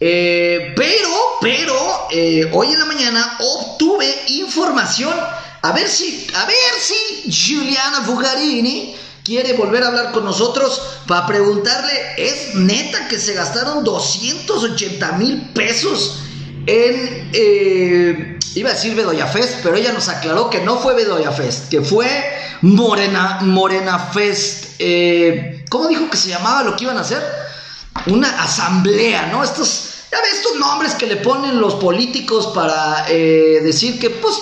eh, 0.00 0.72
pero, 0.74 1.10
pero, 1.40 2.08
hoy 2.52 2.72
en 2.72 2.78
la 2.78 2.84
mañana 2.86 3.38
obtuve 3.38 4.06
información, 4.28 5.14
a 5.62 5.72
ver 5.72 5.88
si, 5.88 6.26
a 6.34 6.46
ver 6.46 6.74
si 6.80 7.30
Giuliana 7.30 8.00
Bugarini 8.00 8.96
quiere 9.22 9.52
volver 9.52 9.84
a 9.84 9.88
hablar 9.88 10.12
con 10.12 10.24
nosotros 10.24 10.80
para 11.06 11.26
preguntarle, 11.26 11.92
¿es 12.16 12.54
neta 12.54 13.08
que 13.08 13.18
se 13.18 13.34
gastaron 13.34 13.84
280 13.84 15.12
mil 15.12 15.50
pesos 15.52 16.20
en 16.66 17.30
iba 18.54 18.70
a 18.70 18.72
decir 18.72 18.94
Bedoya 18.94 19.26
Fest, 19.26 19.60
pero 19.62 19.76
ella 19.76 19.92
nos 19.92 20.08
aclaró 20.08 20.50
que 20.50 20.60
no 20.60 20.78
fue 20.78 20.94
Bedoya 20.94 21.30
Fest, 21.30 21.68
que 21.68 21.80
fue 21.80 22.08
Morena, 22.62 23.38
Morena 23.42 23.98
Fest. 23.98 24.74
Eh, 24.78 25.64
¿Cómo 25.68 25.88
dijo 25.88 26.10
que 26.10 26.16
se 26.16 26.30
llamaba 26.30 26.64
lo 26.64 26.76
que 26.76 26.84
iban 26.84 26.98
a 26.98 27.02
hacer? 27.02 27.22
Una 28.06 28.42
asamblea, 28.42 29.26
¿no? 29.26 29.44
Estos, 29.44 29.89
ya 30.10 30.20
ves, 30.20 30.34
estos 30.34 30.56
nombres 30.56 30.94
que 30.94 31.06
le 31.06 31.16
ponen 31.16 31.60
los 31.60 31.74
políticos 31.76 32.48
para 32.54 33.06
eh, 33.08 33.60
decir 33.62 33.98
que, 33.98 34.10
pues, 34.10 34.36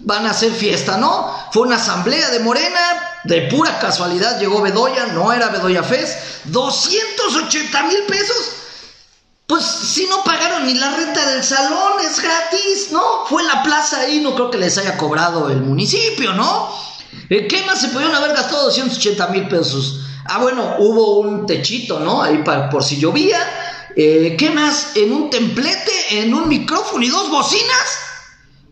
van 0.00 0.26
a 0.26 0.30
hacer 0.30 0.52
fiesta, 0.52 0.96
¿no? 0.96 1.32
Fue 1.52 1.62
una 1.62 1.76
asamblea 1.76 2.30
de 2.30 2.40
Morena, 2.40 2.80
de 3.24 3.42
pura 3.42 3.78
casualidad 3.78 4.40
llegó 4.40 4.60
Bedoya, 4.60 5.06
no 5.06 5.32
era 5.32 5.48
Bedoya 5.48 5.82
Fest, 5.82 6.18
280 6.46 7.82
mil 7.84 8.02
pesos 8.08 8.62
pues 9.52 9.66
si 9.66 10.06
no 10.06 10.24
pagaron 10.24 10.64
ni 10.66 10.72
la 10.72 10.96
renta 10.96 11.26
del 11.30 11.44
salón, 11.44 12.00
es 12.00 12.22
gratis, 12.22 12.88
¿no? 12.90 13.26
Fue 13.26 13.42
la 13.42 13.62
plaza 13.62 14.00
ahí, 14.00 14.18
no 14.20 14.34
creo 14.34 14.50
que 14.50 14.56
les 14.56 14.78
haya 14.78 14.96
cobrado 14.96 15.50
el 15.50 15.60
municipio, 15.60 16.32
¿no? 16.32 16.74
Eh, 17.28 17.46
¿Qué 17.46 17.62
más 17.66 17.82
se 17.82 17.88
pudieron 17.88 18.14
haber 18.14 18.34
gastado 18.34 18.64
280 18.64 19.26
mil 19.26 19.48
pesos? 19.48 20.00
Ah, 20.24 20.38
bueno, 20.38 20.76
hubo 20.78 21.18
un 21.18 21.44
techito, 21.44 22.00
¿no? 22.00 22.22
Ahí 22.22 22.38
para, 22.38 22.70
por 22.70 22.82
si 22.82 22.96
llovía. 22.96 23.38
Eh, 23.96 24.36
¿Qué 24.38 24.50
más? 24.50 24.92
En 24.96 25.12
un 25.12 25.30
templete, 25.30 26.20
en 26.20 26.32
un 26.34 26.48
micrófono 26.48 27.04
y 27.04 27.08
dos 27.08 27.30
bocinas. 27.30 27.98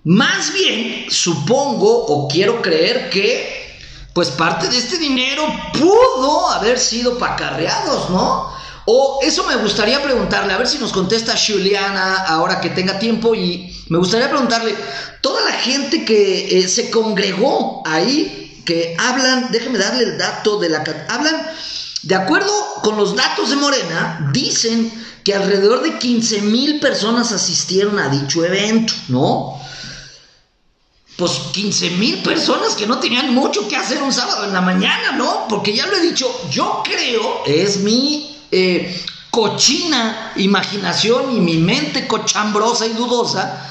Más 0.05 0.53
bien, 0.55 1.07
supongo 1.11 2.07
o 2.07 2.29
quiero 2.29 2.62
creer 2.62 3.11
que, 3.11 3.79
pues 4.15 4.31
parte 4.31 4.69
de 4.69 4.79
este 4.79 4.97
dinero 4.97 5.47
pudo 5.75 6.50
haber 6.50 6.79
sido 6.79 7.19
pacarreados, 7.19 8.09
¿no? 8.09 8.50
O 8.87 9.21
eso 9.23 9.45
me 9.45 9.57
gustaría 9.57 10.03
preguntarle, 10.03 10.55
a 10.55 10.59
ver 10.59 10.67
si 10.67 10.79
nos 10.79 10.93
contesta 10.93 11.35
Juliana 11.37 12.25
ahora 12.27 12.61
que 12.61 12.71
tenga 12.71 12.99
tiempo 12.99 13.35
y 13.35 13.77
me 13.89 13.99
gustaría 13.99 14.31
preguntarle, 14.31 14.75
toda 15.21 15.45
la 15.45 15.53
gente 15.53 16.05
que 16.05 16.59
eh, 16.59 16.67
se 16.67 16.91
congregó 16.91 17.83
ahí, 17.87 18.62
que 18.65 18.97
hablan, 18.99 19.50
déjeme 19.50 19.79
darle 19.79 20.05
el 20.05 20.19
dato 20.19 20.59
de 20.59 20.71
la... 20.71 20.83
Hablan, 21.09 21.47
de 22.03 22.15
acuerdo 22.15 22.50
con 22.83 22.97
los 22.97 23.15
datos 23.15 23.50
de 23.50 23.57
Morena, 23.57 24.31
dicen 24.33 24.91
que 25.25 25.35
alrededor 25.35 25.83
de 25.83 25.99
15 25.99 26.43
mil 26.43 26.81
personas 26.81 27.33
asistieron 27.33 27.99
a 27.99 28.09
dicho 28.09 28.45
evento, 28.45 28.95
¿no? 29.09 29.61
Pues 31.17 31.33
15 31.53 31.91
mil 31.91 32.23
personas 32.23 32.75
que 32.75 32.87
no 32.87 32.99
tenían 32.99 33.35
mucho 33.35 33.69
que 33.69 33.77
hacer 33.77 34.03
un 34.03 34.12
sábado 34.12 34.45
en 34.45 34.53
la 34.53 34.62
mañana, 34.62 35.12
¿no? 35.12 35.47
Porque 35.49 35.75
ya 35.75 35.87
lo 35.87 35.97
he 35.97 36.00
dicho, 36.00 36.27
yo 36.50 36.83
creo, 36.83 37.45
es 37.45 37.79
mi 37.79 38.37
eh, 38.50 39.05
cochina 39.31 40.33
imaginación 40.37 41.37
y 41.37 41.41
mi 41.41 41.59
mente 41.59 42.07
cochambrosa 42.07 42.87
y 42.87 42.95
dudosa, 42.95 43.67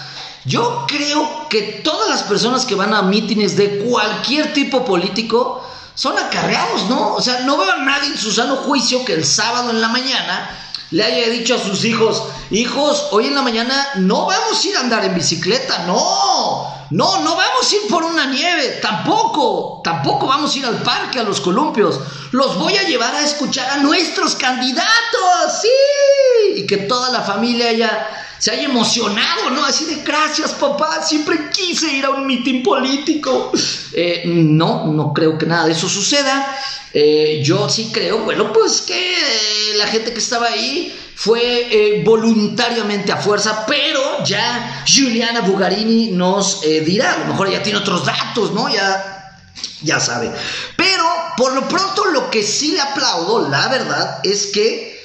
yo 0.45 0.85
creo 0.87 1.47
que 1.49 1.81
todas 1.83 2.09
las 2.09 2.23
personas 2.23 2.65
que 2.65 2.75
van 2.75 2.93
a 2.93 3.01
mítines 3.01 3.57
de 3.57 3.79
cualquier 3.79 4.53
tipo 4.53 4.85
político 4.85 5.63
son 5.95 6.17
acarreados, 6.17 6.85
¿no? 6.87 7.15
O 7.15 7.21
sea, 7.21 7.41
no 7.41 7.57
veo 7.57 7.71
a 7.71 7.77
nadie 7.83 8.09
en 8.09 8.17
su 8.17 8.31
sano 8.31 8.55
juicio 8.57 9.03
que 9.03 9.13
el 9.13 9.25
sábado 9.25 9.71
en 9.71 9.81
la 9.81 9.89
mañana 9.89 10.49
le 10.91 11.03
haya 11.03 11.29
dicho 11.29 11.55
a 11.55 11.59
sus 11.59 11.85
hijos, 11.85 12.23
hijos, 12.49 13.07
hoy 13.11 13.27
en 13.27 13.35
la 13.35 13.41
mañana 13.41 13.89
no 13.97 14.25
vamos 14.25 14.63
a 14.63 14.67
ir 14.67 14.77
a 14.77 14.81
andar 14.81 15.05
en 15.05 15.15
bicicleta, 15.15 15.85
no, 15.85 16.78
no, 16.91 17.21
no 17.21 17.35
vamos 17.35 17.71
a 17.71 17.75
ir 17.75 17.81
por 17.89 18.03
una 18.03 18.25
nieve, 18.25 18.79
tampoco, 18.81 19.81
tampoco 19.83 20.27
vamos 20.27 20.53
a 20.53 20.57
ir 20.57 20.65
al 20.65 20.81
parque, 20.81 21.19
a 21.19 21.23
los 21.23 21.39
columpios, 21.39 21.99
los 22.31 22.57
voy 22.57 22.75
a 22.77 22.83
llevar 22.83 23.13
a 23.13 23.23
escuchar 23.23 23.69
a 23.69 23.77
nuestros 23.77 24.35
candidatos, 24.35 25.61
sí, 25.61 26.53
y 26.55 26.65
que 26.65 26.77
toda 26.77 27.11
la 27.11 27.21
familia 27.21 27.69
haya, 27.69 28.07
se 28.39 28.51
haya 28.51 28.63
emocionado, 28.63 29.51
¿no? 29.51 29.65
Así 29.65 29.85
de 29.85 30.01
gracias 30.01 30.53
papá, 30.53 31.03
siempre 31.03 31.49
quise 31.51 31.93
ir 31.93 32.05
a 32.05 32.09
un 32.09 32.25
mitin 32.25 32.63
político. 32.63 33.51
Eh, 33.93 34.23
no, 34.25 34.87
no 34.87 35.13
creo 35.13 35.37
que 35.37 35.45
nada 35.45 35.65
de 35.65 35.73
eso 35.73 35.87
suceda. 35.89 36.57
Eh, 36.93 37.41
yo 37.43 37.69
sí 37.69 37.91
creo, 37.93 38.19
bueno, 38.19 38.51
pues 38.51 38.81
que 38.81 39.73
la 39.75 39.87
gente 39.87 40.11
que 40.11 40.19
estaba 40.19 40.47
ahí 40.47 40.95
fue 41.19 41.67
eh, 41.69 42.01
voluntariamente 42.01 43.11
a 43.11 43.17
fuerza, 43.17 43.65
pero 43.65 44.23
ya 44.23 44.85
Juliana 44.87 45.41
Bugarini 45.41 46.11
nos 46.11 46.63
eh, 46.63 46.79
dirá, 46.79 47.15
a 47.15 47.17
lo 47.17 47.25
mejor 47.25 47.51
ya 47.51 47.61
tiene 47.61 47.79
otros 47.79 48.05
datos, 48.05 48.53
¿no? 48.53 48.69
Ya, 48.69 49.37
ya 49.81 49.99
sabe. 49.99 50.31
Pero 50.77 51.03
por 51.35 51.51
lo 51.51 51.67
pronto 51.67 52.05
lo 52.05 52.29
que 52.29 52.41
sí 52.41 52.71
le 52.71 52.79
aplaudo, 52.79 53.49
la 53.49 53.67
verdad, 53.67 54.21
es 54.23 54.47
que 54.47 54.97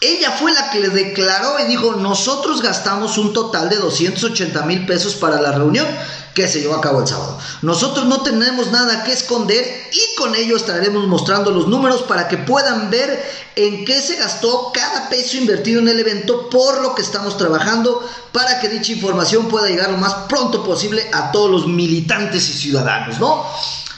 ella 0.00 0.30
fue 0.30 0.52
la 0.52 0.70
que 0.70 0.80
le 0.80 0.88
declaró 0.88 1.60
y 1.60 1.64
dijo, 1.64 1.96
nosotros 1.96 2.62
gastamos 2.62 3.18
un 3.18 3.34
total 3.34 3.68
de 3.68 3.76
280 3.76 4.62
mil 4.62 4.86
pesos 4.86 5.16
para 5.16 5.38
la 5.38 5.52
reunión 5.52 5.86
que 6.34 6.46
se 6.46 6.60
llevó 6.60 6.76
a 6.76 6.80
cabo 6.80 7.00
el 7.00 7.08
sábado. 7.08 7.38
Nosotros 7.62 8.06
no 8.06 8.22
tenemos 8.22 8.70
nada 8.70 9.04
que 9.04 9.12
esconder 9.12 9.90
y 9.92 10.16
con 10.16 10.34
ello 10.34 10.56
estaremos 10.56 11.06
mostrando 11.06 11.50
los 11.50 11.66
números 11.66 12.02
para 12.02 12.28
que 12.28 12.38
puedan 12.38 12.90
ver 12.90 13.22
en 13.56 13.84
qué 13.84 14.00
se 14.00 14.16
gastó 14.16 14.70
cada 14.72 15.08
peso 15.08 15.36
invertido 15.36 15.80
en 15.80 15.88
el 15.88 16.00
evento, 16.00 16.48
por 16.48 16.80
lo 16.82 16.94
que 16.94 17.02
estamos 17.02 17.36
trabajando 17.36 18.08
para 18.32 18.60
que 18.60 18.68
dicha 18.68 18.92
información 18.92 19.48
pueda 19.48 19.68
llegar 19.68 19.90
lo 19.90 19.96
más 19.96 20.14
pronto 20.28 20.64
posible 20.64 21.08
a 21.12 21.32
todos 21.32 21.50
los 21.50 21.66
militantes 21.66 22.48
y 22.48 22.52
ciudadanos, 22.52 23.18
¿no? 23.18 23.44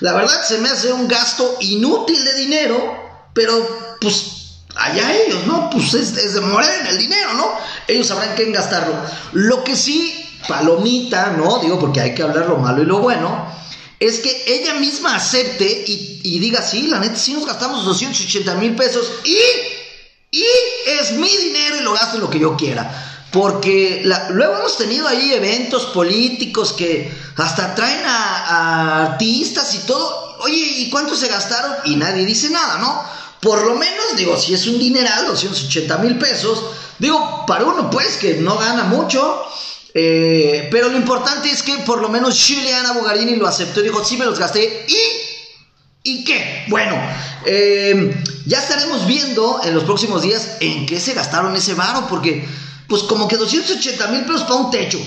La 0.01 0.15
verdad 0.15 0.43
se 0.43 0.59
me 0.59 0.69
hace 0.69 0.93
un 0.93 1.07
gasto 1.07 1.57
inútil 1.61 2.25
de 2.25 2.35
dinero, 2.35 3.29
pero 3.35 3.97
pues 4.01 4.43
allá 4.75 5.15
ellos, 5.15 5.47
¿no? 5.47 5.71
Pues 5.71 5.95
es, 5.95 6.17
es 6.17 6.35
de 6.35 6.41
Morena 6.41 6.89
el 6.89 6.99
dinero, 6.99 7.35
¿no? 7.35 7.53
Ellos 7.87 8.09
sabrán 8.09 8.35
qué 8.35 8.45
en 8.45 8.53
gastarlo. 8.53 8.95
Lo 9.33 9.63
que 9.63 9.77
sí 9.77 10.22
palomita, 10.47 11.35
¿no? 11.37 11.59
Digo, 11.59 11.79
porque 11.79 12.01
hay 12.01 12.15
que 12.15 12.23
hablar 12.23 12.47
lo 12.47 12.59
malo 12.59 12.83
y 12.83 12.87
lo 12.87 12.99
bueno, 12.99 13.47
es 13.99 14.19
que 14.19 14.45
ella 14.47 14.75
misma 14.75 15.15
acepte 15.15 15.85
y, 15.87 16.39
diga, 16.41 16.61
sí, 16.61 16.89
la 16.89 16.99
neta, 16.99 17.17
sí 17.17 17.35
nos 17.35 17.47
gastamos 17.47 17.85
280 17.85 18.55
mil 18.57 18.75
pesos 18.75 19.13
y, 19.25 19.37
y 20.37 20.45
es 20.87 21.13
mi 21.13 21.29
dinero 21.29 21.77
y 21.77 21.81
lo 21.81 21.93
gasto 21.93 22.19
lo 22.19 22.29
que 22.29 22.41
yo 22.41 22.57
quiera. 22.57 23.11
Porque 23.31 24.03
luego 24.31 24.59
hemos 24.59 24.77
tenido 24.77 25.09
ahí 25.09 25.33
eventos 25.33 25.87
políticos 25.87 26.75
que 26.75 27.11
hasta 27.37 27.75
traen 27.75 28.05
a, 28.05 29.05
artistas 29.05 29.75
y 29.75 29.79
todo. 29.87 30.37
Oye, 30.41 30.57
¿y 30.57 30.91
cuánto 30.91 31.17
se 31.17 31.29
gastaron? 31.29 31.73
Y 31.85 31.97
nadie 31.97 32.27
dice 32.27 32.51
nada, 32.51 32.79
¿no? 32.79 33.03
Por 33.41 33.65
lo 33.65 33.75
menos, 33.75 34.17
digo, 34.17 34.37
si 34.37 34.53
es 34.53 34.67
un 34.67 34.79
dineral, 34.79 35.27
280 35.27 35.99
mil 35.99 36.19
pesos, 36.19 36.63
digo, 36.99 37.45
para 37.47 37.65
uno 37.65 37.89
pues 37.89 38.17
que 38.19 38.35
no 38.35 38.59
gana 38.59 38.85
mucho, 38.85 39.47
eh, 39.95 40.69
pero 40.71 40.89
lo 40.89 40.97
importante 40.97 41.51
es 41.51 41.63
que 41.63 41.79
por 41.79 42.01
lo 42.01 42.09
menos 42.09 42.43
Juliana 42.47 42.93
Bugarini 42.93 43.37
lo 43.37 43.47
aceptó 43.47 43.81
y 43.81 43.85
dijo, 43.85 44.05
sí 44.05 44.17
me 44.17 44.25
los 44.25 44.39
gasté 44.39 44.87
y, 44.89 44.97
¿Y 46.05 46.25
qué? 46.25 46.65
Bueno, 46.69 46.97
eh, 47.47 48.25
ya 48.45 48.59
estaremos 48.59 49.07
viendo 49.07 49.61
en 49.63 49.75
los 49.75 49.85
próximos 49.85 50.23
días 50.23 50.57
en 50.61 50.85
qué 50.85 50.99
se 50.99 51.15
gastaron 51.15 51.55
ese 51.55 51.75
varo, 51.75 52.09
porque 52.09 52.47
pues 52.89 53.05
como 53.05 53.29
que 53.29 53.37
280 53.37 54.09
mil 54.09 54.23
pesos 54.23 54.43
para 54.43 54.57
un 54.57 54.71
techo, 54.73 54.99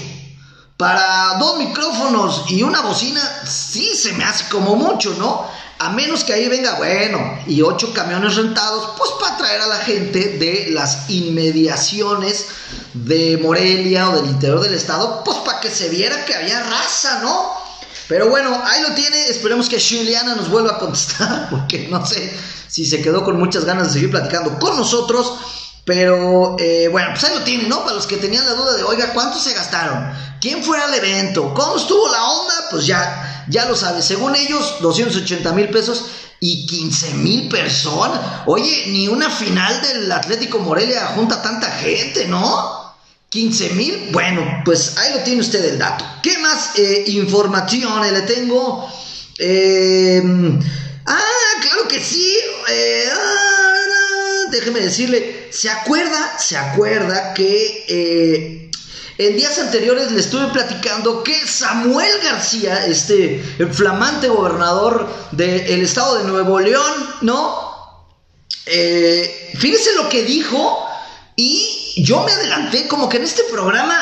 para 0.78 1.36
dos 1.38 1.58
micrófonos 1.58 2.46
y 2.50 2.64
una 2.64 2.82
bocina, 2.82 3.22
sí 3.46 3.92
se 3.96 4.14
me 4.14 4.24
hace 4.24 4.46
como 4.50 4.78
mucho, 4.78 5.14
¿no? 5.20 5.46
A 5.78 5.90
menos 5.90 6.24
que 6.24 6.34
ahí 6.34 6.48
venga, 6.48 6.76
bueno, 6.76 7.40
y 7.48 7.62
ocho 7.62 7.94
camiones 7.94 8.36
rentados, 8.36 8.92
pues 8.98 9.12
para 9.20 9.38
traer 9.38 9.62
a 9.62 9.68
la 9.68 9.78
gente 9.78 10.38
de 10.38 10.68
las 10.72 11.10
inmediaciones 11.10 12.46
de 12.94 13.38
Morelia 13.42 14.10
o 14.10 14.16
del 14.16 14.28
interior 14.28 14.62
del 14.62 14.74
estado, 14.74 15.22
pues 15.26 15.38
para 15.40 15.60
que 15.60 15.70
se 15.70 15.90
viera 15.90 16.24
que 16.24 16.34
había 16.34 16.64
raza, 16.64 17.20
¿no? 17.22 17.66
Pero 18.08 18.30
bueno, 18.30 18.58
ahí 18.64 18.82
lo 18.84 18.94
tiene. 18.94 19.26
Esperemos 19.26 19.68
que 19.68 19.82
Juliana 19.82 20.36
nos 20.36 20.50
vuelva 20.50 20.72
a 20.72 20.80
contestar, 20.80 21.48
porque 21.52 21.88
no 21.90 22.06
sé 22.06 22.32
si 22.68 22.86
se 22.86 23.02
quedó 23.02 23.24
con 23.24 23.38
muchas 23.38 23.66
ganas 23.66 23.88
de 23.88 23.94
seguir 23.94 24.12
platicando 24.12 24.58
con 24.60 24.78
nosotros. 24.78 25.34
Pero 25.84 26.56
eh, 26.58 26.88
bueno, 26.92 27.10
pues 27.12 27.24
ahí 27.26 27.36
lo 27.36 27.44
tiene, 27.44 27.68
¿no? 27.68 27.84
Para 27.84 27.96
los 27.96 28.08
que 28.08 28.18
tenían 28.18 28.46
la 28.46 28.54
duda 28.54 28.76
de, 28.76 28.84
oiga, 28.84 29.14
¿cuánto 29.14 29.38
se 29.38 29.54
gastaron? 29.54 30.12
¿Quién 30.42 30.64
fue 30.64 30.82
al 30.82 30.94
evento? 30.96 31.54
¿Cómo 31.54 31.78
estuvo 31.78 32.08
la 32.10 32.24
onda? 32.24 32.54
Pues 32.72 32.88
ya, 32.88 33.35
ya 33.50 33.66
lo 33.66 33.76
sabe. 33.76 34.02
Según 34.02 34.36
ellos, 34.36 34.78
280 34.82 35.52
mil 35.54 35.70
pesos 35.70 36.06
y 36.40 36.66
15 36.66 37.14
mil 37.16 37.50
personas. 37.50 38.20
Oye, 38.46 38.86
ni 38.88 39.08
una 39.08 39.30
final 39.30 39.82
del 39.82 40.12
Atlético 40.12 40.60
Morelia 40.60 41.08
junta 41.16 41.42
tanta 41.42 41.72
gente, 41.72 42.28
¿no? 42.28 42.86
15 43.30 43.70
mil, 43.72 44.10
bueno, 44.12 44.62
pues 44.64 44.98
ahí 44.98 45.14
lo 45.14 45.20
tiene 45.20 45.42
usted 45.42 45.66
el 45.66 45.78
dato. 45.78 46.06
¿Qué 46.24 46.38
más 46.38 46.78
eh, 46.78 47.04
información 47.08 48.02
le 48.14 48.22
tengo? 48.22 48.90
Em, 49.38 50.58
ah, 51.06 51.62
claro 51.62 51.88
que 51.90 52.00
sí. 52.00 52.34
Eh, 52.70 53.04
ah, 53.14 54.50
déjeme 54.52 54.80
decirle, 54.80 55.50
¿se 55.52 55.70
acuerda? 55.70 56.40
¿Se 56.40 56.56
acuerda 56.56 57.34
que 57.34 57.86
eh, 57.90 58.65
en 59.18 59.38
días 59.38 59.58
anteriores 59.60 60.12
le 60.12 60.20
estuve 60.20 60.48
platicando 60.48 61.24
que 61.24 61.36
Samuel 61.48 62.20
García, 62.22 62.86
este 62.86 63.42
flamante 63.72 64.28
gobernador 64.28 65.08
del 65.32 65.82
estado 65.82 66.18
de 66.18 66.26
Nuevo 66.26 66.60
León, 66.60 67.10
¿no? 67.22 67.66
fíjese 68.66 69.94
lo 69.96 70.10
que 70.10 70.24
dijo 70.24 70.88
y 71.36 72.04
yo 72.04 72.24
me 72.24 72.32
adelanté 72.32 72.88
como 72.88 73.08
que 73.08 73.18
en 73.18 73.24
este 73.24 73.44
programa 73.44 73.96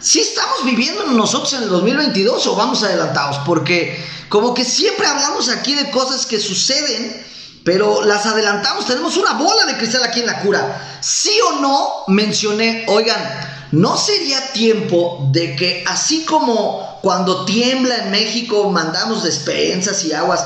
sí 0.00 0.20
estamos 0.20 0.64
viviendo 0.64 1.04
nosotros 1.06 1.52
en 1.54 1.64
el 1.64 1.68
2022 1.68 2.46
o 2.46 2.56
vamos 2.56 2.82
adelantados, 2.82 3.38
porque 3.44 3.98
como 4.28 4.54
que 4.54 4.64
siempre 4.64 5.06
hablamos 5.06 5.48
aquí 5.48 5.74
de 5.74 5.90
cosas 5.90 6.26
que 6.26 6.38
suceden, 6.38 7.26
pero 7.64 8.04
las 8.04 8.26
adelantamos, 8.26 8.86
tenemos 8.86 9.16
una 9.16 9.32
bola 9.32 9.64
de 9.64 9.76
cristal 9.76 10.04
aquí 10.04 10.20
en 10.20 10.26
la 10.26 10.40
cura. 10.40 10.98
Sí 11.00 11.32
o 11.48 11.60
no 11.60 12.04
mencioné, 12.08 12.84
oigan, 12.88 13.53
¿no 13.74 13.96
sería 13.96 14.52
tiempo 14.52 15.28
de 15.30 15.56
que 15.56 15.84
así 15.86 16.24
como 16.24 16.98
cuando 17.02 17.44
tiembla 17.44 17.96
en 17.96 18.10
México 18.10 18.70
mandamos 18.70 19.22
despensas 19.22 20.04
y 20.04 20.12
aguas, 20.12 20.44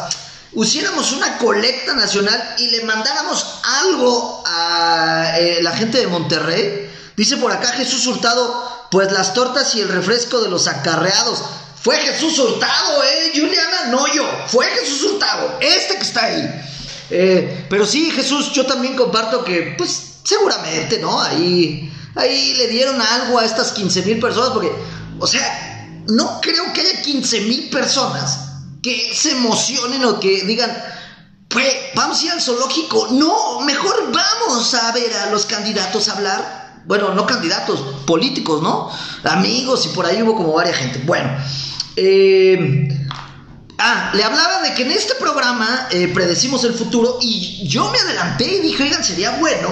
hiciéramos 0.55 1.13
una 1.13 1.39
colecta 1.39 1.95
nacional 1.95 2.57
y 2.59 2.69
le 2.71 2.85
mandáramos 2.85 3.47
algo 3.83 4.43
a 4.47 5.35
eh, 5.39 5.63
la 5.63 5.73
gente 5.73 5.99
de 5.99 6.07
Monterrey? 6.07 6.91
Dice 7.17 7.37
por 7.37 7.53
acá 7.53 7.69
Jesús 7.69 8.07
Hurtado, 8.07 8.87
pues 8.91 9.13
las 9.13 9.35
tortas 9.35 9.75
y 9.75 9.81
el 9.81 9.89
refresco 9.89 10.41
de 10.41 10.49
los 10.49 10.67
acarreados. 10.67 11.43
Fue 11.81 11.97
Jesús 11.97 12.39
Hurtado, 12.39 13.03
¿eh? 13.05 13.33
Juliana, 13.35 13.87
no 13.91 14.07
yo. 14.13 14.25
Fue 14.49 14.67
Jesús 14.67 15.03
Hurtado, 15.05 15.59
este 15.61 15.97
que 15.97 16.03
está 16.03 16.25
ahí. 16.25 16.63
Eh, 17.11 17.67
pero 17.71 17.87
sí, 17.87 18.11
Jesús, 18.11 18.53
yo 18.53 18.67
también 18.67 18.97
comparto 18.97 19.45
que, 19.45 19.75
pues, 19.77 20.08
seguramente, 20.29 20.99
¿no? 20.99 21.21
Ahí, 21.21 21.91
ahí 22.15 22.55
le 22.55 22.69
dieron 22.69 23.01
algo 23.01 23.39
a 23.39 23.45
estas 23.45 23.73
15 23.73 24.03
mil 24.03 24.21
personas, 24.21 24.51
porque, 24.51 24.71
o 25.19 25.27
sea, 25.27 26.03
no 26.09 26.41
creo 26.43 26.71
que 26.73 26.83
haya 26.83 27.01
15 27.03 27.41
mil 27.43 27.71
personas 27.71 28.41
que 28.83 29.11
se 29.15 29.33
emocionen 29.33 30.05
o 30.05 30.21
que 30.21 30.43
digan, 30.45 30.71
pues, 31.49 31.75
vamos 31.95 32.21
a 32.21 32.25
ir 32.27 32.31
al 32.33 32.43
zoológico. 32.43 33.09
No, 33.13 33.61
mejor 33.63 34.13
vamos 34.13 34.75
a 34.75 34.93
ver 34.93 35.15
a 35.15 35.31
los 35.31 35.47
candidatos 35.47 36.09
hablar 36.09 36.59
bueno, 36.85 37.13
no 37.13 37.27
candidatos, 37.27 37.81
políticos, 38.07 38.63
¿no? 38.63 38.91
Amigos 39.25 39.85
y 39.85 39.91
por 39.91 40.07
ahí 40.07 40.23
hubo 40.23 40.35
como 40.35 40.55
varias 40.55 40.77
gente. 40.77 41.03
Bueno, 41.05 41.29
eh, 41.97 42.89
ah, 43.79 44.11
le 44.15 44.25
hablaba 44.25 44.63
de 44.63 44.75
que 44.75 44.83
en 44.83 44.93
este 44.93 45.15
programa 45.15 45.89
eh, 45.91 46.09
predecimos 46.09 46.65
el 46.65 46.75
futuro 46.75 47.19
y 47.21 47.67
yo 47.67 47.91
me 47.91 47.99
adelanté 47.99 48.45
y 48.45 48.61
dije, 48.61 48.83
oigan, 48.83 49.05
sería 49.05 49.33
bueno, 49.39 49.69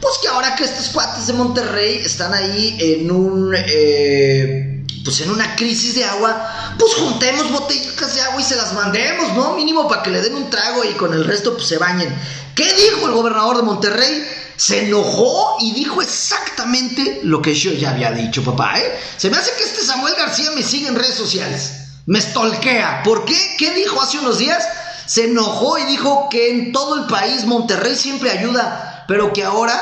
pues 0.00 0.18
que 0.18 0.28
ahora 0.28 0.54
que 0.56 0.64
estos 0.64 0.88
cuates 0.88 1.26
de 1.26 1.32
Monterrey 1.32 2.00
están 2.04 2.34
ahí 2.34 2.76
en 2.80 3.10
un... 3.10 3.54
Eh, 3.56 4.74
pues 5.04 5.20
en 5.22 5.30
una 5.30 5.56
crisis 5.56 5.94
de 5.94 6.04
agua, 6.04 6.74
pues 6.78 6.92
juntemos 6.94 7.50
botellas 7.50 8.14
de 8.14 8.20
agua 8.20 8.40
y 8.42 8.44
se 8.44 8.56
las 8.56 8.74
mandemos, 8.74 9.32
¿no? 9.34 9.54
Mínimo 9.54 9.88
para 9.88 10.02
que 10.02 10.10
le 10.10 10.20
den 10.20 10.34
un 10.34 10.50
trago 10.50 10.84
y 10.84 10.92
con 10.94 11.14
el 11.14 11.24
resto 11.24 11.54
pues 11.54 11.66
se 11.66 11.78
bañen. 11.78 12.14
¿Qué 12.54 12.70
dijo 12.74 13.06
el 13.06 13.14
gobernador 13.14 13.56
de 13.56 13.62
Monterrey? 13.62 14.24
se 14.58 14.88
enojó 14.88 15.56
y 15.60 15.72
dijo 15.72 16.02
exactamente 16.02 17.20
lo 17.22 17.40
que 17.40 17.54
yo 17.54 17.72
ya 17.72 17.90
había 17.90 18.10
dicho, 18.10 18.42
papá. 18.42 18.80
¿eh? 18.80 19.00
Se 19.16 19.30
me 19.30 19.36
hace 19.36 19.52
que 19.56 19.62
este 19.62 19.82
Samuel 19.82 20.14
García 20.16 20.50
me 20.50 20.64
sigue 20.64 20.88
en 20.88 20.96
redes 20.96 21.14
sociales. 21.14 21.87
Me 22.08 22.22
stolquea. 22.22 23.02
¿Por 23.04 23.26
qué? 23.26 23.36
¿Qué 23.58 23.74
dijo 23.74 24.00
hace 24.00 24.18
unos 24.18 24.38
días? 24.38 24.66
Se 25.04 25.26
enojó 25.26 25.76
y 25.76 25.84
dijo 25.84 26.28
que 26.30 26.50
en 26.50 26.72
todo 26.72 26.96
el 26.96 27.04
país 27.04 27.44
Monterrey 27.44 27.96
siempre 27.96 28.30
ayuda, 28.30 29.04
pero 29.06 29.30
que 29.34 29.44
ahora, 29.44 29.78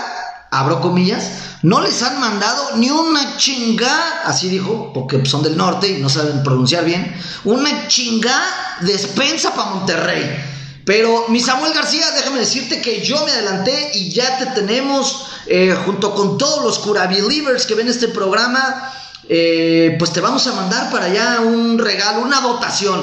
abro 0.50 0.80
comillas, 0.80 1.30
no 1.62 1.80
les 1.80 2.02
han 2.02 2.18
mandado 2.18 2.78
ni 2.78 2.90
una 2.90 3.36
chingada, 3.36 4.22
así 4.24 4.48
dijo, 4.48 4.92
porque 4.92 5.24
son 5.24 5.44
del 5.44 5.56
norte 5.56 5.86
y 5.88 6.02
no 6.02 6.08
saben 6.08 6.42
pronunciar 6.42 6.84
bien, 6.84 7.14
una 7.44 7.86
chingada 7.86 8.78
despensa 8.80 9.54
para 9.54 9.70
Monterrey. 9.70 10.82
Pero 10.84 11.26
mi 11.28 11.38
Samuel 11.38 11.74
García, 11.74 12.10
déjame 12.10 12.40
decirte 12.40 12.80
que 12.80 13.02
yo 13.02 13.24
me 13.24 13.30
adelanté 13.30 13.92
y 13.94 14.10
ya 14.10 14.36
te 14.38 14.46
tenemos 14.46 15.26
eh, 15.46 15.76
junto 15.84 16.12
con 16.12 16.38
todos 16.38 16.64
los 16.64 16.80
Cura 16.80 17.06
Believers 17.06 17.66
que 17.66 17.76
ven 17.76 17.86
este 17.86 18.08
programa. 18.08 18.92
Eh, 19.28 19.96
pues 19.98 20.12
te 20.12 20.20
vamos 20.20 20.46
a 20.46 20.52
mandar 20.52 20.90
para 20.90 21.06
allá 21.06 21.40
un 21.40 21.78
regalo, 21.78 22.20
una 22.20 22.40
dotación. 22.40 23.02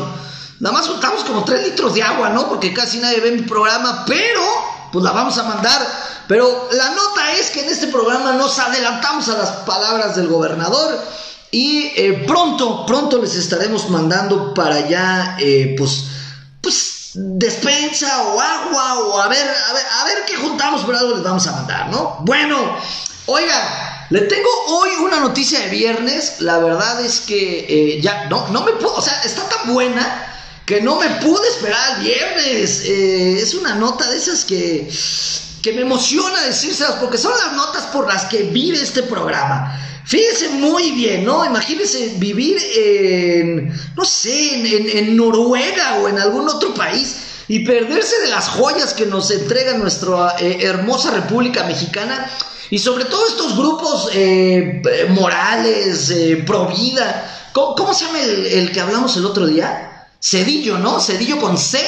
Nada 0.60 0.78
más 0.78 0.88
juntamos 0.88 1.24
como 1.24 1.44
3 1.44 1.64
litros 1.64 1.94
de 1.94 2.04
agua, 2.04 2.30
¿no? 2.30 2.48
Porque 2.48 2.74
casi 2.74 3.00
nadie 3.00 3.20
ve 3.20 3.32
mi 3.32 3.42
programa, 3.42 4.06
pero 4.06 4.42
pues 4.92 5.04
la 5.04 5.12
vamos 5.12 5.38
a 5.38 5.44
mandar. 5.44 5.86
Pero 6.28 6.70
la 6.72 6.90
nota 6.92 7.34
es 7.34 7.50
que 7.50 7.62
en 7.66 7.70
este 7.70 7.88
programa 7.88 8.34
nos 8.34 8.58
adelantamos 8.60 9.28
a 9.28 9.38
las 9.38 9.50
palabras 9.66 10.16
del 10.16 10.28
gobernador 10.28 10.98
y 11.52 11.92
eh, 11.98 12.24
pronto, 12.26 12.86
pronto 12.86 13.18
les 13.18 13.36
estaremos 13.36 13.90
mandando 13.90 14.54
para 14.54 14.76
allá, 14.76 15.38
pues, 15.78 16.06
pues 16.62 17.12
despensa 17.14 18.24
o 18.24 18.40
agua 18.40 19.00
o 19.00 19.20
a 19.20 19.28
ver, 19.28 19.48
a 19.48 19.74
ver, 19.74 19.86
a 20.02 20.04
ver 20.06 20.26
qué 20.26 20.36
juntamos, 20.38 20.84
pero 20.86 20.98
algo 20.98 21.16
les 21.16 21.24
vamos 21.24 21.46
a 21.46 21.52
mandar, 21.52 21.90
¿no? 21.90 22.18
Bueno, 22.22 22.58
oiga, 23.28 23.93
le 24.14 24.22
tengo 24.22 24.50
hoy 24.68 24.92
una 25.04 25.20
noticia 25.22 25.60
de 25.62 25.70
viernes, 25.70 26.36
la 26.38 26.60
verdad 26.60 27.04
es 27.04 27.22
que 27.22 27.66
eh, 27.68 28.00
ya, 28.00 28.26
no, 28.26 28.48
no 28.50 28.64
me 28.64 28.74
puedo, 28.74 28.94
o 28.94 29.02
sea, 29.02 29.20
está 29.24 29.50
tan 29.50 29.74
buena 29.74 30.32
que 30.68 30.82
no 30.82 31.00
me 31.00 31.08
pude 31.16 31.48
esperar 31.48 31.80
al 31.94 32.04
viernes. 32.04 32.84
Eh, 32.86 33.40
es 33.40 33.56
una 33.56 33.74
nota 33.74 34.08
de 34.12 34.18
esas 34.18 34.46
que, 34.46 34.88
que 35.64 35.74
me 35.74 35.82
emociona 35.82 36.42
decírselas 36.42 36.98
porque 37.02 37.18
son 37.18 37.32
las 37.44 37.54
notas 37.54 37.86
por 37.88 38.08
las 38.08 38.26
que 38.26 38.44
vive 38.44 38.80
este 38.80 39.02
programa. 39.02 39.76
Fíjese 40.06 40.50
muy 40.50 40.92
bien, 40.92 41.26
¿no? 41.26 41.44
Imagínese 41.44 42.14
vivir 42.18 42.62
en, 42.76 43.76
no 43.96 44.06
sé, 44.06 45.00
en, 45.00 45.18
Noruega 45.18 45.96
o 45.96 46.08
en 46.08 46.20
algún 46.20 46.48
otro 46.48 46.72
país 46.76 47.16
y 47.48 47.66
perderse 47.66 48.22
de 48.22 48.30
las 48.30 48.48
joyas 48.50 48.94
que 48.94 49.08
nos 49.08 49.32
entrega 49.32 49.74
nuestra 49.74 50.36
eh, 50.38 50.60
hermosa 50.62 51.10
República 51.10 51.64
Mexicana 51.64 52.30
y 52.70 52.80
sobre 52.80 53.06
todo 53.06 53.28
estos 53.28 53.56
grupos 53.58 54.10
eh, 54.14 54.82
morales, 55.10 56.10
eh, 56.10 56.44
pro 56.46 56.68
vida. 56.68 57.50
¿Cómo, 57.54 57.94
se 57.94 58.06
llama 58.06 58.20
el, 58.20 58.72
que 58.72 58.82
hablamos 58.82 59.16
el 59.18 59.26
otro 59.26 59.46
día? 59.46 60.08
Cedillo, 60.20 60.80
¿no? 60.80 61.00
Cedillo 61.00 61.40
con 61.40 61.58
C 61.58 61.80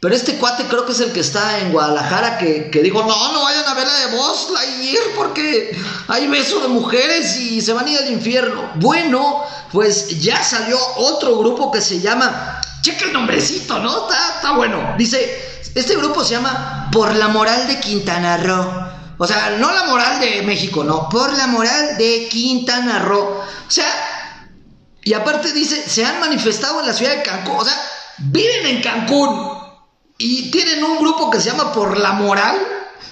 pero 0.00 0.14
este 0.14 0.36
cuate 0.36 0.64
creo 0.64 0.84
que 0.84 0.92
es 0.92 1.00
el 1.00 1.12
que 1.12 1.20
está 1.20 1.58
en 1.58 1.72
Guadalajara 1.72 2.36
que, 2.36 2.70
dijo, 2.82 3.00
no, 3.02 3.32
no 3.32 3.42
vayan 3.42 3.66
a 3.66 3.74
ver 3.74 3.86
la 3.86 3.94
de 3.94 4.16
Lightyear 4.52 5.02
porque 5.16 5.76
hay 6.08 6.26
beso 6.28 6.60
de 6.60 6.68
mujeres 6.68 7.36
y 7.38 7.60
se 7.62 7.72
van 7.72 7.86
a 7.86 7.90
ir 7.90 7.98
al 7.98 8.12
infierno. 8.12 8.70
Bueno, 8.76 9.42
pues 9.72 10.20
ya 10.20 10.44
salió 10.44 10.78
otro 10.96 11.38
grupo 11.38 11.72
que 11.72 11.80
se 11.80 12.00
llama, 12.00 12.60
checa 12.82 13.06
el 13.06 13.14
nombrecito, 13.14 13.78
¿no? 13.78 14.02
Está, 14.02 14.36
está 14.36 14.52
bueno. 14.52 14.94
Dice, 14.98 15.60
este 15.74 15.96
grupo 15.96 16.22
se 16.22 16.34
llama 16.34 16.90
Por 16.92 17.14
la 17.16 17.28
Moral 17.28 17.66
de 17.66 17.80
Quintana 17.80 18.36
Roo. 18.36 18.85
O 19.18 19.26
sea, 19.26 19.56
no 19.58 19.72
la 19.72 19.84
moral 19.84 20.20
de 20.20 20.42
México, 20.42 20.84
no, 20.84 21.08
por 21.08 21.32
la 21.32 21.46
moral 21.46 21.96
de 21.96 22.28
Quintana 22.30 22.98
Roo. 23.00 23.40
O 23.66 23.70
sea, 23.70 23.86
y 25.02 25.14
aparte 25.14 25.52
dice, 25.52 25.88
se 25.88 26.04
han 26.04 26.20
manifestado 26.20 26.80
en 26.80 26.86
la 26.86 26.92
ciudad 26.92 27.16
de 27.16 27.22
Cancún, 27.22 27.56
o 27.56 27.64
sea, 27.64 27.80
viven 28.18 28.66
en 28.66 28.82
Cancún. 28.82 29.56
y 30.18 30.50
tienen 30.50 30.82
un 30.82 30.98
grupo 30.98 31.30
que 31.30 31.40
se 31.40 31.50
llama 31.50 31.72
Por 31.72 31.98
la 31.98 32.12
Moral, 32.12 32.56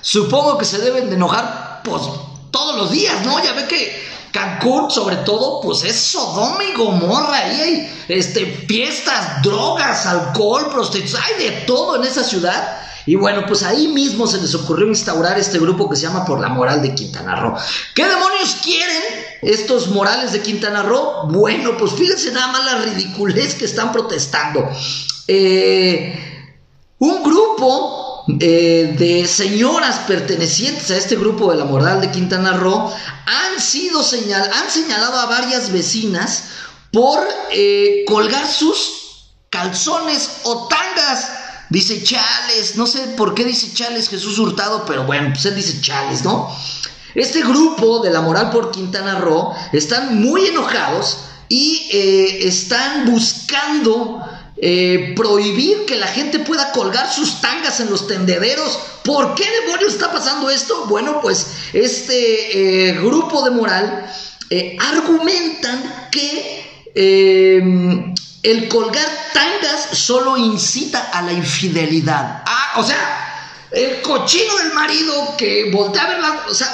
supongo 0.00 0.56
que 0.56 0.64
se 0.64 0.78
deben 0.78 1.10
de 1.10 1.16
enojar 1.16 1.82
pues 1.84 2.02
todos 2.50 2.76
los 2.76 2.90
días, 2.90 3.24
¿no? 3.26 3.42
Ya 3.44 3.52
ve 3.52 3.66
que 3.66 4.04
Cancún, 4.34 4.90
sobre 4.90 5.16
todo, 5.16 5.60
pues 5.60 5.84
es 5.84 5.96
Sodoma 5.96 6.64
y 6.64 6.72
Gomorra. 6.72 7.36
Ahí 7.36 7.60
hay 7.60 8.04
este, 8.08 8.46
fiestas, 8.66 9.42
drogas, 9.42 10.06
alcohol, 10.06 10.70
prostitución, 10.72 11.22
hay 11.22 11.44
de 11.44 11.50
todo 11.62 11.96
en 11.96 12.04
esa 12.04 12.24
ciudad. 12.24 12.80
Y 13.06 13.16
bueno, 13.16 13.44
pues 13.46 13.62
ahí 13.62 13.88
mismo 13.88 14.26
se 14.26 14.40
les 14.40 14.54
ocurrió 14.54 14.86
instaurar 14.86 15.38
este 15.38 15.58
grupo 15.58 15.88
que 15.88 15.96
se 15.96 16.02
llama 16.02 16.24
Por 16.24 16.40
la 16.40 16.48
Moral 16.48 16.80
de 16.82 16.94
Quintana 16.94 17.36
Roo. 17.36 17.54
¿Qué 17.94 18.06
demonios 18.06 18.56
quieren 18.62 19.02
estos 19.42 19.88
morales 19.88 20.32
de 20.32 20.40
Quintana 20.40 20.82
Roo? 20.82 21.28
Bueno, 21.28 21.76
pues 21.76 21.92
fíjense 21.92 22.32
nada 22.32 22.48
más 22.48 22.64
la 22.64 22.78
ridiculez 22.82 23.54
que 23.54 23.66
están 23.66 23.92
protestando. 23.92 24.68
Eh, 25.28 26.34
un 26.98 27.22
grupo 27.22 28.24
eh, 28.40 28.94
de 28.98 29.26
señoras 29.26 30.00
pertenecientes 30.06 30.90
a 30.90 30.96
este 30.96 31.16
grupo 31.16 31.50
de 31.50 31.58
la 31.58 31.66
moral 31.66 32.00
de 32.00 32.10
Quintana 32.10 32.54
Roo 32.54 32.90
han 33.26 33.60
sido 33.60 34.02
señal, 34.02 34.50
han 34.50 34.70
señalado 34.70 35.18
a 35.18 35.26
varias 35.26 35.70
vecinas 35.70 36.44
por 36.90 37.20
eh, 37.52 38.04
colgar 38.06 38.46
sus 38.46 39.32
calzones 39.50 40.30
o 40.44 40.68
tangas. 40.68 41.43
Dice 41.70 42.02
chales, 42.02 42.76
no 42.76 42.86
sé 42.86 43.00
por 43.16 43.34
qué 43.34 43.44
dice 43.44 43.72
chales 43.72 44.08
Jesús 44.08 44.38
Hurtado, 44.38 44.84
pero 44.86 45.04
bueno, 45.04 45.30
pues 45.32 45.44
él 45.46 45.56
dice 45.56 45.80
chales, 45.80 46.22
¿no? 46.22 46.54
Este 47.14 47.42
grupo 47.42 48.00
de 48.00 48.10
la 48.10 48.20
moral 48.20 48.50
por 48.50 48.70
Quintana 48.70 49.20
Roo 49.20 49.54
están 49.72 50.20
muy 50.20 50.46
enojados 50.46 51.18
y 51.48 51.88
eh, 51.92 52.46
están 52.48 53.06
buscando 53.10 54.20
eh, 54.56 55.14
prohibir 55.16 55.84
que 55.86 55.96
la 55.96 56.08
gente 56.08 56.40
pueda 56.40 56.72
colgar 56.72 57.10
sus 57.12 57.40
tangas 57.40 57.80
en 57.80 57.90
los 57.90 58.08
tendederos. 58.08 58.78
¿Por 59.04 59.34
qué 59.34 59.44
demonios 59.62 59.92
está 59.92 60.12
pasando 60.12 60.50
esto? 60.50 60.86
Bueno, 60.86 61.20
pues 61.20 61.46
este 61.72 62.88
eh, 62.88 62.92
grupo 62.94 63.42
de 63.42 63.50
moral 63.50 64.10
argumentan 64.78 66.08
que 66.10 66.64
el 68.44 68.68
colgar 68.68 69.08
tangas 69.32 69.98
solo 69.98 70.36
incita 70.36 71.10
a 71.12 71.22
la 71.22 71.32
infidelidad. 71.32 72.42
Ah, 72.46 72.74
o 72.76 72.84
sea, 72.84 73.68
el 73.70 74.02
cochino 74.02 74.54
del 74.58 74.74
marido 74.74 75.34
que 75.36 75.70
voltea 75.72 76.04
a 76.04 76.08
ver 76.08 76.20
la... 76.20 76.44
O 76.48 76.54
sea, 76.54 76.68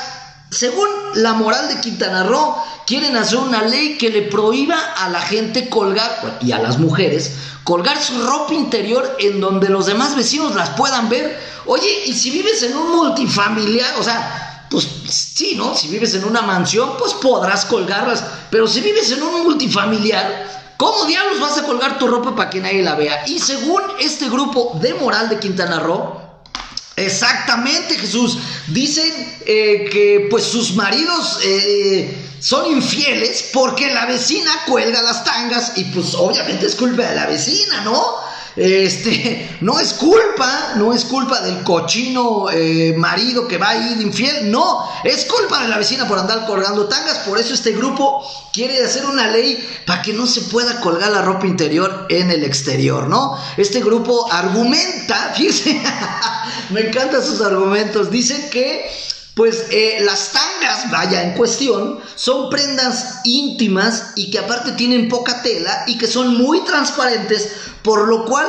según 0.51 0.89
la 1.15 1.33
moral 1.35 1.69
de 1.69 1.81
Quintana 1.81 2.25
Roo, 2.25 2.57
quieren 2.89 3.17
hacer 3.17 3.39
una 3.39 3.63
ley 3.63 3.97
que 3.97 4.11
le 4.11 4.23
prohíba 4.23 4.77
a 4.97 5.09
la 5.11 5.21
gente 5.21 5.69
colgar, 5.69 6.39
y 6.43 6.51
a 6.51 6.59
las 6.59 6.79
mujeres, 6.79 7.35
colgar 7.63 8.03
su 8.03 8.21
ropa 8.21 8.53
interior 8.53 9.17
en 9.21 9.41
donde 9.41 9.69
los 9.69 9.87
demás 9.87 10.17
vecinos 10.17 10.57
las 10.57 10.71
puedan 10.71 11.09
ver. 11.09 11.39
Oye, 11.67 12.03
y 12.07 12.13
si 12.15 12.33
vives 12.33 12.65
en 12.65 12.77
un 12.77 12.97
multifamiliar, 12.97 13.95
o 14.01 14.03
sea, 14.03 14.67
pues 14.69 14.89
sí, 15.09 15.55
¿no? 15.55 15.77
Si 15.77 15.87
vives 15.87 16.15
en 16.15 16.25
una 16.25 16.43
mansión, 16.43 16.97
pues 16.99 17.15
podrás 17.15 17.65
colgarlas, 17.65 18.25
pero 18.51 18.67
si 18.67 18.81
vives 18.81 19.13
en 19.13 19.23
un 19.23 19.45
multifamiliar, 19.45 20.51
¿cómo 20.81 21.05
diablos 21.05 21.39
vas 21.39 21.59
a 21.59 21.65
colgar 21.65 21.99
tu 21.99 22.07
ropa 22.07 22.35
para 22.35 22.49
que 22.49 22.59
nadie 22.59 22.83
la 22.83 22.95
vea? 22.95 23.25
Y 23.27 23.39
según 23.39 23.83
este 23.99 24.31
grupo 24.31 24.79
de 24.81 24.95
moral 24.95 25.29
de 25.29 25.39
Quintana 25.39 25.79
Roo, 25.79 26.19
Exactamente, 26.97 27.95
Jesús. 27.99 28.37
Dicen 28.67 29.41
eh, 29.47 29.89
que 29.91 30.27
pues 30.31 30.45
sus 30.45 30.75
maridos 30.75 31.39
eh, 31.43 32.15
son 32.41 32.71
infieles 32.73 33.49
porque 33.55 33.93
la 33.95 34.05
vecina 34.05 34.51
cuelga 34.67 35.01
las 35.01 35.25
tangas 35.25 35.73
y 35.77 35.85
pues 35.85 36.15
obviamente 36.15 36.67
es 36.67 36.75
culpa 36.75 37.03
de 37.05 37.15
la 37.15 37.27
vecina, 37.27 37.81
¿no? 37.85 38.17
Este, 38.57 39.57
no 39.61 39.79
es 39.79 39.95
culpa, 39.95 40.75
no 40.77 40.93
es 40.93 41.05
culpa 41.05 41.41
del 41.41 41.63
cochino 41.63 42.51
eh, 42.51 42.95
marido 42.97 43.47
que 43.47 43.59
va 43.59 43.71
ahí 43.71 43.95
de 43.95 44.03
infiel, 44.03 44.51
no, 44.51 44.89
es 45.05 45.25
culpa 45.27 45.63
de 45.63 45.69
la 45.69 45.79
vecina 45.79 46.09
por 46.09 46.19
andar 46.19 46.47
colgando 46.47 46.87
tangas, 46.87 47.19
por 47.19 47.39
eso 47.39 47.55
este 47.55 47.73
grupo 47.73 48.25
quiere 48.53 48.85
hacer 48.85 49.05
una 49.07 49.29
ley 49.29 49.67
para 49.87 50.03
que 50.03 50.13
no 50.13 50.27
se 50.27 50.43
pueda 50.43 50.81
colgar 50.81 51.11
la 51.11 51.23
ropa 51.23 51.47
interior 51.47 52.07
en 52.09 52.31
el 52.31 52.45
exterior, 52.45 53.09
¿no? 53.09 53.37
Este 53.57 53.81
grupo 53.81 54.31
argumenta, 54.33 55.33
fíjense, 55.37 55.81
me 56.71 56.81
encantan 56.81 57.23
sus 57.23 57.41
argumentos, 57.41 58.11
dice 58.11 58.49
que 58.51 58.91
pues 59.35 59.67
eh, 59.71 59.99
las 60.01 60.33
tangas, 60.33 60.91
vaya 60.91 61.23
en 61.23 61.35
cuestión, 61.35 62.01
son 62.15 62.51
prendas 62.51 63.21
íntimas 63.25 64.13
y 64.17 64.31
que 64.31 64.39
aparte 64.39 64.73
tienen 64.73 65.09
poca 65.09 65.43
tela 65.43 65.85
y 65.87 65.99
que 65.99 66.07
son 66.07 66.37
muy 66.37 66.61
transparentes, 66.65 67.53
por 67.83 68.09
lo 68.09 68.25
cual 68.25 68.47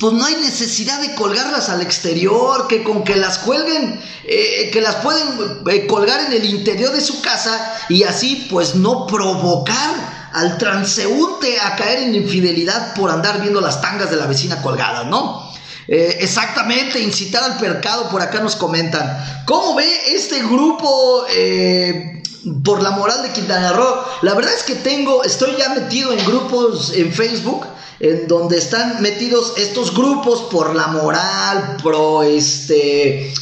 pues 0.00 0.12
no 0.12 0.24
hay 0.24 0.36
necesidad 0.36 1.00
de 1.00 1.14
colgarlas 1.14 1.68
al 1.68 1.82
exterior, 1.82 2.68
que 2.68 2.84
con 2.84 3.04
que 3.04 3.16
las 3.16 3.38
cuelguen, 3.38 4.00
eh, 4.24 4.70
que 4.72 4.80
las 4.80 4.96
pueden 4.96 5.62
eh, 5.68 5.86
colgar 5.86 6.20
en 6.26 6.32
el 6.32 6.44
interior 6.44 6.92
de 6.92 7.00
su 7.00 7.20
casa 7.20 7.76
y 7.88 8.04
así 8.04 8.46
pues 8.50 8.74
no 8.76 9.06
provocar 9.06 10.28
al 10.32 10.58
transeúnte 10.58 11.58
a 11.60 11.74
caer 11.74 12.02
en 12.02 12.14
infidelidad 12.14 12.94
por 12.94 13.10
andar 13.10 13.40
viendo 13.40 13.60
las 13.60 13.80
tangas 13.80 14.10
de 14.10 14.16
la 14.16 14.26
vecina 14.26 14.62
colgadas, 14.62 15.06
¿no? 15.06 15.48
Eh, 15.90 16.18
exactamente, 16.20 17.00
incitar 17.00 17.42
al 17.42 17.56
pecado, 17.56 18.10
por 18.10 18.20
acá 18.20 18.40
nos 18.40 18.56
comentan. 18.56 19.44
¿Cómo 19.46 19.74
ve 19.74 19.90
este 20.08 20.42
grupo 20.42 21.24
eh, 21.30 22.22
por 22.62 22.82
la 22.82 22.90
moral 22.90 23.22
de 23.22 23.32
Quintana 23.32 23.72
Roo? 23.72 24.04
La 24.20 24.34
verdad 24.34 24.52
es 24.54 24.64
que 24.64 24.74
tengo, 24.74 25.24
estoy 25.24 25.56
ya 25.56 25.70
metido 25.70 26.12
en 26.12 26.22
grupos 26.26 26.92
en 26.94 27.10
Facebook 27.10 27.66
en 28.00 28.28
donde 28.28 28.58
están 28.58 29.00
metidos 29.00 29.54
estos 29.56 29.94
grupos 29.94 30.42
por 30.50 30.74
la 30.74 30.88
moral, 30.88 31.78
pro 31.82 32.22
este 32.22 33.32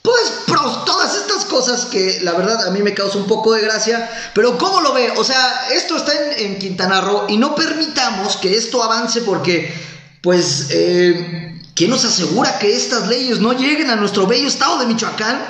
pues 0.00 0.32
pro 0.46 0.60
todas 0.84 1.14
estas 1.14 1.44
cosas 1.44 1.84
que 1.84 2.20
la 2.22 2.32
verdad 2.32 2.66
a 2.66 2.70
mí 2.72 2.82
me 2.82 2.94
causa 2.94 3.18
un 3.18 3.26
poco 3.26 3.52
de 3.52 3.60
gracia, 3.60 4.10
pero 4.34 4.58
¿cómo 4.58 4.80
lo 4.80 4.92
ve? 4.94 5.12
O 5.16 5.22
sea, 5.22 5.68
esto 5.72 5.96
está 5.96 6.12
en, 6.38 6.58
Quintana 6.58 7.02
Roo 7.02 7.26
y 7.28 7.36
no 7.36 7.54
permitamos 7.54 8.36
que 8.38 8.56
esto 8.56 8.82
avance 8.82 9.20
porque, 9.20 9.72
pues, 10.20 10.66
eh, 10.70 11.51
¿Quién 11.74 11.90
nos 11.90 12.04
asegura 12.04 12.58
que 12.58 12.76
estas 12.76 13.08
leyes 13.08 13.40
no 13.40 13.52
lleguen 13.52 13.90
a 13.90 13.96
nuestro 13.96 14.26
bello 14.26 14.48
estado 14.48 14.78
de 14.78 14.86
Michoacán? 14.86 15.42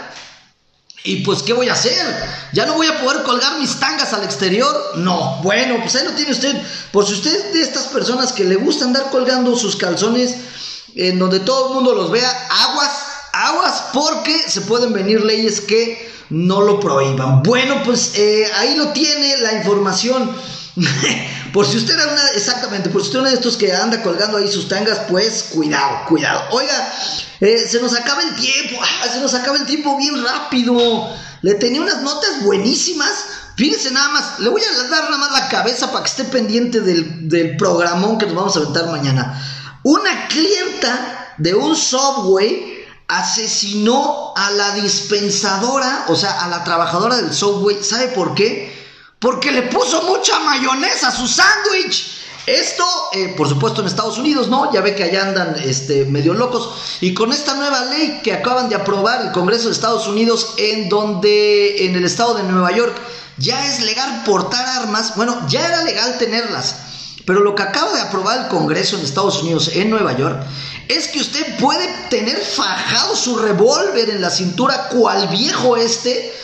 Y 1.04 1.16
pues, 1.16 1.42
¿qué 1.42 1.52
voy 1.52 1.68
a 1.68 1.72
hacer? 1.72 2.06
¿Ya 2.52 2.64
no 2.64 2.74
voy 2.74 2.87
a 2.87 3.00
poder 3.00 3.24
colgar 3.24 3.58
mis 3.58 3.80
tangas 3.80 4.12
al 4.12 4.22
exterior? 4.22 4.92
No. 4.96 5.40
Bueno, 5.42 5.78
pues 5.80 5.96
ahí 5.96 6.04
lo 6.04 6.12
tiene 6.12 6.30
usted. 6.30 6.54
Por 6.92 7.04
si 7.04 7.14
usted 7.14 7.35
es 7.35 7.52
de 7.52 7.62
estas 7.62 7.88
personas 7.88 8.32
que 8.32 8.44
le 8.44 8.54
gusta 8.54 8.85
andar 8.85 9.11
colgando 9.11 9.56
sus 9.56 9.74
calzones 9.74 10.37
en 10.94 11.18
donde 11.18 11.40
todo 11.40 11.68
el 11.68 11.74
mundo 11.74 11.94
los 11.94 12.11
vea, 12.12 12.30
aguas, 12.50 12.90
aguas, 13.32 13.85
porque 13.92 14.38
se 14.48 14.61
pueden 14.61 14.92
venir 14.92 15.24
leyes 15.24 15.61
que 15.61 16.12
no 16.30 16.62
lo 16.62 16.78
prohíban. 16.78 17.42
Bueno, 17.42 17.82
pues 17.85 18.12
eh, 18.14 18.48
ahí 18.58 18.76
lo 18.76 18.88
tiene 18.88 19.38
la 19.38 19.54
información. 19.54 20.30
por 21.53 21.67
si 21.67 21.77
usted 21.77 21.95
era 21.95 22.07
una, 22.07 22.29
exactamente, 22.29 22.88
por 22.88 23.03
si 23.03 23.09
usted 23.09 23.19
es 23.19 23.23
uno 23.23 23.31
de 23.31 23.37
estos 23.37 23.57
que 23.57 23.73
anda 23.73 24.03
colgando 24.03 24.38
ahí 24.38 24.51
sus 24.51 24.69
tangas, 24.69 25.01
pues 25.09 25.51
cuidado, 25.51 26.07
cuidado. 26.09 26.45
Oiga, 26.51 26.93
eh, 27.41 27.67
se 27.69 27.81
nos 27.81 27.95
acaba 27.95 28.23
el 28.23 28.35
tiempo, 28.37 28.81
ah, 28.83 29.09
se 29.12 29.21
nos 29.21 29.35
acaba 29.35 29.59
el 29.59 29.67
tiempo 29.67 29.97
bien 29.97 30.23
rápido. 30.25 31.11
Le 31.43 31.55
tenía 31.55 31.81
unas 31.81 32.01
notas 32.03 32.43
buenísimas. 32.43 33.11
Fíjense 33.57 33.91
nada 33.91 34.09
más, 34.09 34.41
le 34.41 34.49
voy 34.49 34.62
a 34.62 34.88
dar 34.88 35.11
nada 35.11 35.19
más 35.19 35.33
la 35.33 35.49
cabeza 35.49 35.93
para 35.93 36.05
que 36.05 36.11
esté 36.11 36.25
pendiente 36.25 36.81
del, 36.81 37.29
del 37.29 37.57
programón 37.57 38.17
que 38.17 38.27
nos 38.27 38.35
vamos 38.35 38.57
a 38.57 38.61
aventar 38.61 38.87
mañana. 38.87 39.43
Una 39.83 40.29
clienta 40.29 41.35
de 41.37 41.55
un 41.55 41.77
subway 41.77 42.87
asesinó 43.09 44.33
a 44.35 44.51
la 44.53 44.75
dispensadora, 44.77 46.07
o 46.09 46.17
sea, 46.17 46.45
a 46.45 46.49
la 46.49 46.65
trabajadora 46.65 47.17
del 47.17 47.35
subway. 47.35 47.83
¿Sabe 47.83 48.09
por 48.09 48.35
qué? 48.35 48.82
Porque 49.22 49.52
le 49.52 49.62
puso 49.62 50.02
mucha 50.02 50.40
mayonesa 50.40 51.08
a 51.08 51.12
su 51.12 51.28
sándwich. 51.28 52.18
Esto, 52.44 52.85
eh, 53.12 53.32
por 53.37 53.48
supuesto, 53.48 53.80
en 53.80 53.87
Estados 53.87 54.18
Unidos, 54.18 54.48
¿no? 54.48 54.72
Ya 54.72 54.80
ve 54.80 54.96
que 54.96 55.04
allá 55.04 55.22
andan 55.22 55.54
este, 55.64 56.04
medio 56.06 56.35
locos. 56.35 56.70
Y 57.00 57.14
con 57.14 57.32
esta 57.32 57.54
nueva 57.54 57.85
ley 57.85 58.20
que 58.24 58.32
acaban 58.32 58.68
de 58.68 58.74
aprobar 58.74 59.24
el 59.24 59.30
Congreso 59.30 59.68
de 59.68 59.74
Estados 59.74 60.08
Unidos, 60.08 60.54
en 60.58 60.88
donde 60.88 61.87
en 61.87 61.94
el 61.94 62.04
estado 62.04 62.35
de 62.35 62.42
Nueva 62.42 62.72
York 62.72 63.00
ya 63.38 63.64
es 63.64 63.85
legal 63.85 64.24
portar 64.26 64.66
armas, 64.66 65.14
bueno, 65.14 65.46
ya 65.48 65.68
era 65.68 65.85
legal 65.85 66.18
tenerlas. 66.18 66.74
Pero 67.24 67.40
lo 67.40 67.54
que 67.54 67.62
acaba 67.62 67.92
de 67.92 68.00
aprobar 68.00 68.40
el 68.40 68.48
Congreso 68.48 68.96
en 68.96 69.04
Estados 69.04 69.40
Unidos, 69.40 69.70
en 69.74 69.88
Nueva 69.88 70.16
York, 70.18 70.42
es 70.88 71.06
que 71.06 71.20
usted 71.20 71.58
puede 71.58 71.87
tener 72.11 72.37
fajado 72.38 73.14
su 73.14 73.38
revólver 73.38 74.11
en 74.11 74.20
la 74.20 74.30
cintura, 74.30 74.88
cual 74.88 75.28
viejo 75.28 75.76
este, 75.76 76.35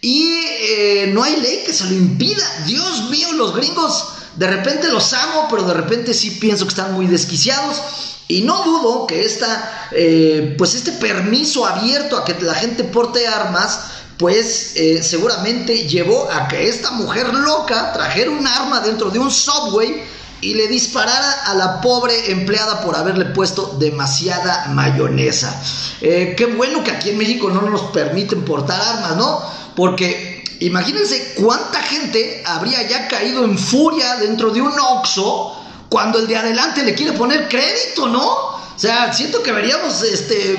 y 0.00 0.22
eh, 0.22 1.10
no 1.12 1.22
hay 1.22 1.36
ley 1.40 1.62
que 1.66 1.72
se 1.72 1.84
lo 1.84 1.92
impida. 1.92 2.44
Dios 2.66 3.10
mío, 3.10 3.32
los 3.32 3.54
gringos 3.54 4.04
de 4.36 4.46
repente 4.46 4.88
los 4.88 5.12
amo, 5.12 5.48
pero 5.50 5.64
de 5.64 5.74
repente 5.74 6.14
sí 6.14 6.32
pienso 6.32 6.64
que 6.64 6.70
están 6.70 6.92
muy 6.92 7.06
desquiciados. 7.06 7.80
Y 8.28 8.42
no 8.42 8.62
dudo 8.62 9.06
que 9.06 9.24
esta, 9.24 9.88
eh, 9.90 10.54
pues 10.58 10.74
este 10.74 10.92
permiso 10.92 11.66
abierto 11.66 12.16
a 12.16 12.24
que 12.24 12.36
la 12.40 12.54
gente 12.54 12.84
porte 12.84 13.26
armas, 13.26 13.80
pues 14.18 14.72
eh, 14.76 15.02
seguramente 15.02 15.88
llevó 15.88 16.30
a 16.30 16.46
que 16.46 16.68
esta 16.68 16.90
mujer 16.90 17.32
loca 17.32 17.92
trajera 17.92 18.30
un 18.30 18.46
arma 18.46 18.80
dentro 18.80 19.10
de 19.10 19.18
un 19.18 19.30
subway 19.30 20.02
y 20.40 20.54
le 20.54 20.68
disparara 20.68 21.46
a 21.46 21.54
la 21.54 21.80
pobre 21.80 22.30
empleada 22.30 22.82
por 22.82 22.94
haberle 22.94 23.24
puesto 23.26 23.76
demasiada 23.78 24.66
mayonesa. 24.68 25.60
Qué 26.00 26.54
bueno 26.56 26.84
que 26.84 26.92
aquí 26.92 27.10
en 27.10 27.18
México 27.18 27.50
no 27.50 27.62
nos 27.62 27.82
permiten 27.90 28.44
portar 28.44 28.80
armas, 28.80 29.16
¿no? 29.16 29.57
Porque 29.78 30.42
imagínense 30.58 31.34
cuánta 31.36 31.80
gente 31.80 32.42
habría 32.44 32.82
ya 32.88 33.06
caído 33.06 33.44
en 33.44 33.56
furia 33.56 34.16
dentro 34.16 34.50
de 34.50 34.60
un 34.60 34.72
Oxxo 34.76 35.54
cuando 35.88 36.18
el 36.18 36.26
de 36.26 36.36
adelante 36.36 36.82
le 36.82 36.96
quiere 36.96 37.12
poner 37.12 37.48
crédito, 37.48 38.08
¿no? 38.08 38.26
O 38.26 38.74
sea, 38.74 39.12
siento 39.12 39.40
que 39.40 39.52
veríamos 39.52 40.02
este, 40.02 40.56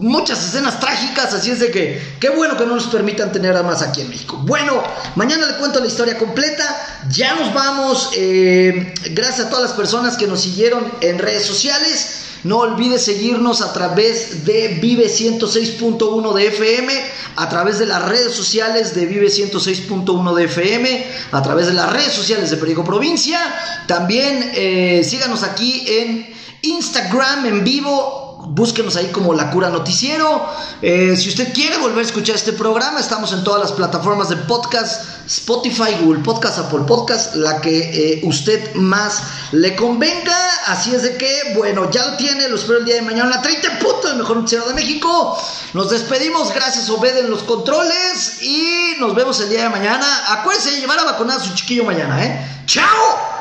muchas 0.00 0.42
escenas 0.42 0.80
trágicas, 0.80 1.34
así 1.34 1.50
es 1.50 1.60
de 1.60 1.70
que 1.70 2.16
qué 2.18 2.30
bueno 2.30 2.56
que 2.56 2.64
no 2.64 2.76
nos 2.76 2.86
permitan 2.86 3.30
tener 3.30 3.54
armas 3.54 3.82
aquí 3.82 4.00
en 4.00 4.08
México. 4.08 4.38
Bueno, 4.42 4.82
mañana 5.16 5.46
le 5.46 5.58
cuento 5.58 5.78
la 5.78 5.86
historia 5.86 6.16
completa, 6.16 7.02
ya 7.10 7.34
nos 7.34 7.52
vamos, 7.52 8.08
eh, 8.16 8.94
gracias 9.10 9.48
a 9.48 9.50
todas 9.50 9.64
las 9.64 9.72
personas 9.74 10.16
que 10.16 10.26
nos 10.26 10.40
siguieron 10.40 10.90
en 11.02 11.18
redes 11.18 11.44
sociales. 11.44 12.15
No 12.44 12.58
olvides 12.58 13.02
seguirnos 13.02 13.60
a 13.60 13.72
través 13.72 14.44
de 14.44 14.78
Vive 14.80 15.06
106.1 15.06 16.32
de 16.34 16.46
FM, 16.46 16.92
a 17.36 17.48
través 17.48 17.78
de 17.78 17.86
las 17.86 18.04
redes 18.04 18.32
sociales 18.32 18.94
de 18.94 19.06
Vive 19.06 19.28
106.1 19.28 20.34
de 20.34 20.44
FM, 20.44 21.06
a 21.32 21.42
través 21.42 21.66
de 21.66 21.74
las 21.74 21.92
redes 21.92 22.12
sociales 22.12 22.50
de 22.50 22.56
Perico 22.56 22.84
Provincia. 22.84 23.40
También 23.86 24.52
eh, 24.54 25.02
síganos 25.04 25.42
aquí 25.42 25.84
en 25.86 26.34
Instagram 26.62 27.46
en 27.46 27.64
vivo 27.64 28.25
búsquenos 28.48 28.96
ahí 28.96 29.08
como 29.08 29.34
La 29.34 29.50
Cura 29.50 29.70
Noticiero. 29.70 30.46
Eh, 30.80 31.16
si 31.16 31.28
usted 31.28 31.52
quiere 31.52 31.78
volver 31.78 31.98
a 31.98 32.02
escuchar 32.02 32.36
este 32.36 32.52
programa, 32.52 33.00
estamos 33.00 33.32
en 33.32 33.42
todas 33.42 33.60
las 33.60 33.72
plataformas 33.72 34.28
de 34.28 34.36
podcast, 34.36 35.26
Spotify, 35.26 35.96
Google 36.00 36.22
Podcast, 36.22 36.58
Apple 36.58 36.84
Podcast, 36.86 37.34
la 37.34 37.60
que 37.60 37.78
eh, 37.78 38.20
usted 38.24 38.74
más 38.74 39.22
le 39.52 39.74
convenga. 39.74 40.36
Así 40.66 40.94
es 40.94 41.02
de 41.02 41.16
que, 41.16 41.54
bueno, 41.56 41.90
ya 41.90 42.06
lo 42.06 42.16
tiene, 42.16 42.48
lo 42.48 42.56
espero 42.56 42.78
el 42.78 42.84
día 42.84 42.96
de 42.96 43.02
mañana, 43.02 43.30
la 43.30 43.42
30 43.42 43.78
puntos, 43.78 44.10
el 44.12 44.18
mejor 44.18 44.36
noticiero 44.36 44.66
de 44.66 44.74
México. 44.74 45.36
Nos 45.74 45.90
despedimos, 45.90 46.52
gracias 46.54 46.88
Obed 46.88 47.18
en 47.18 47.30
los 47.30 47.42
controles 47.42 48.42
y 48.42 48.94
nos 48.98 49.14
vemos 49.14 49.40
el 49.40 49.50
día 49.50 49.64
de 49.64 49.70
mañana. 49.70 50.06
Acuérdense 50.32 50.70
de 50.70 50.80
llevar 50.80 50.98
a 51.00 51.04
vacunar 51.04 51.38
a 51.38 51.42
su 51.42 51.54
chiquillo 51.54 51.84
mañana, 51.84 52.24
¿eh? 52.24 52.62
¡Chao! 52.66 53.35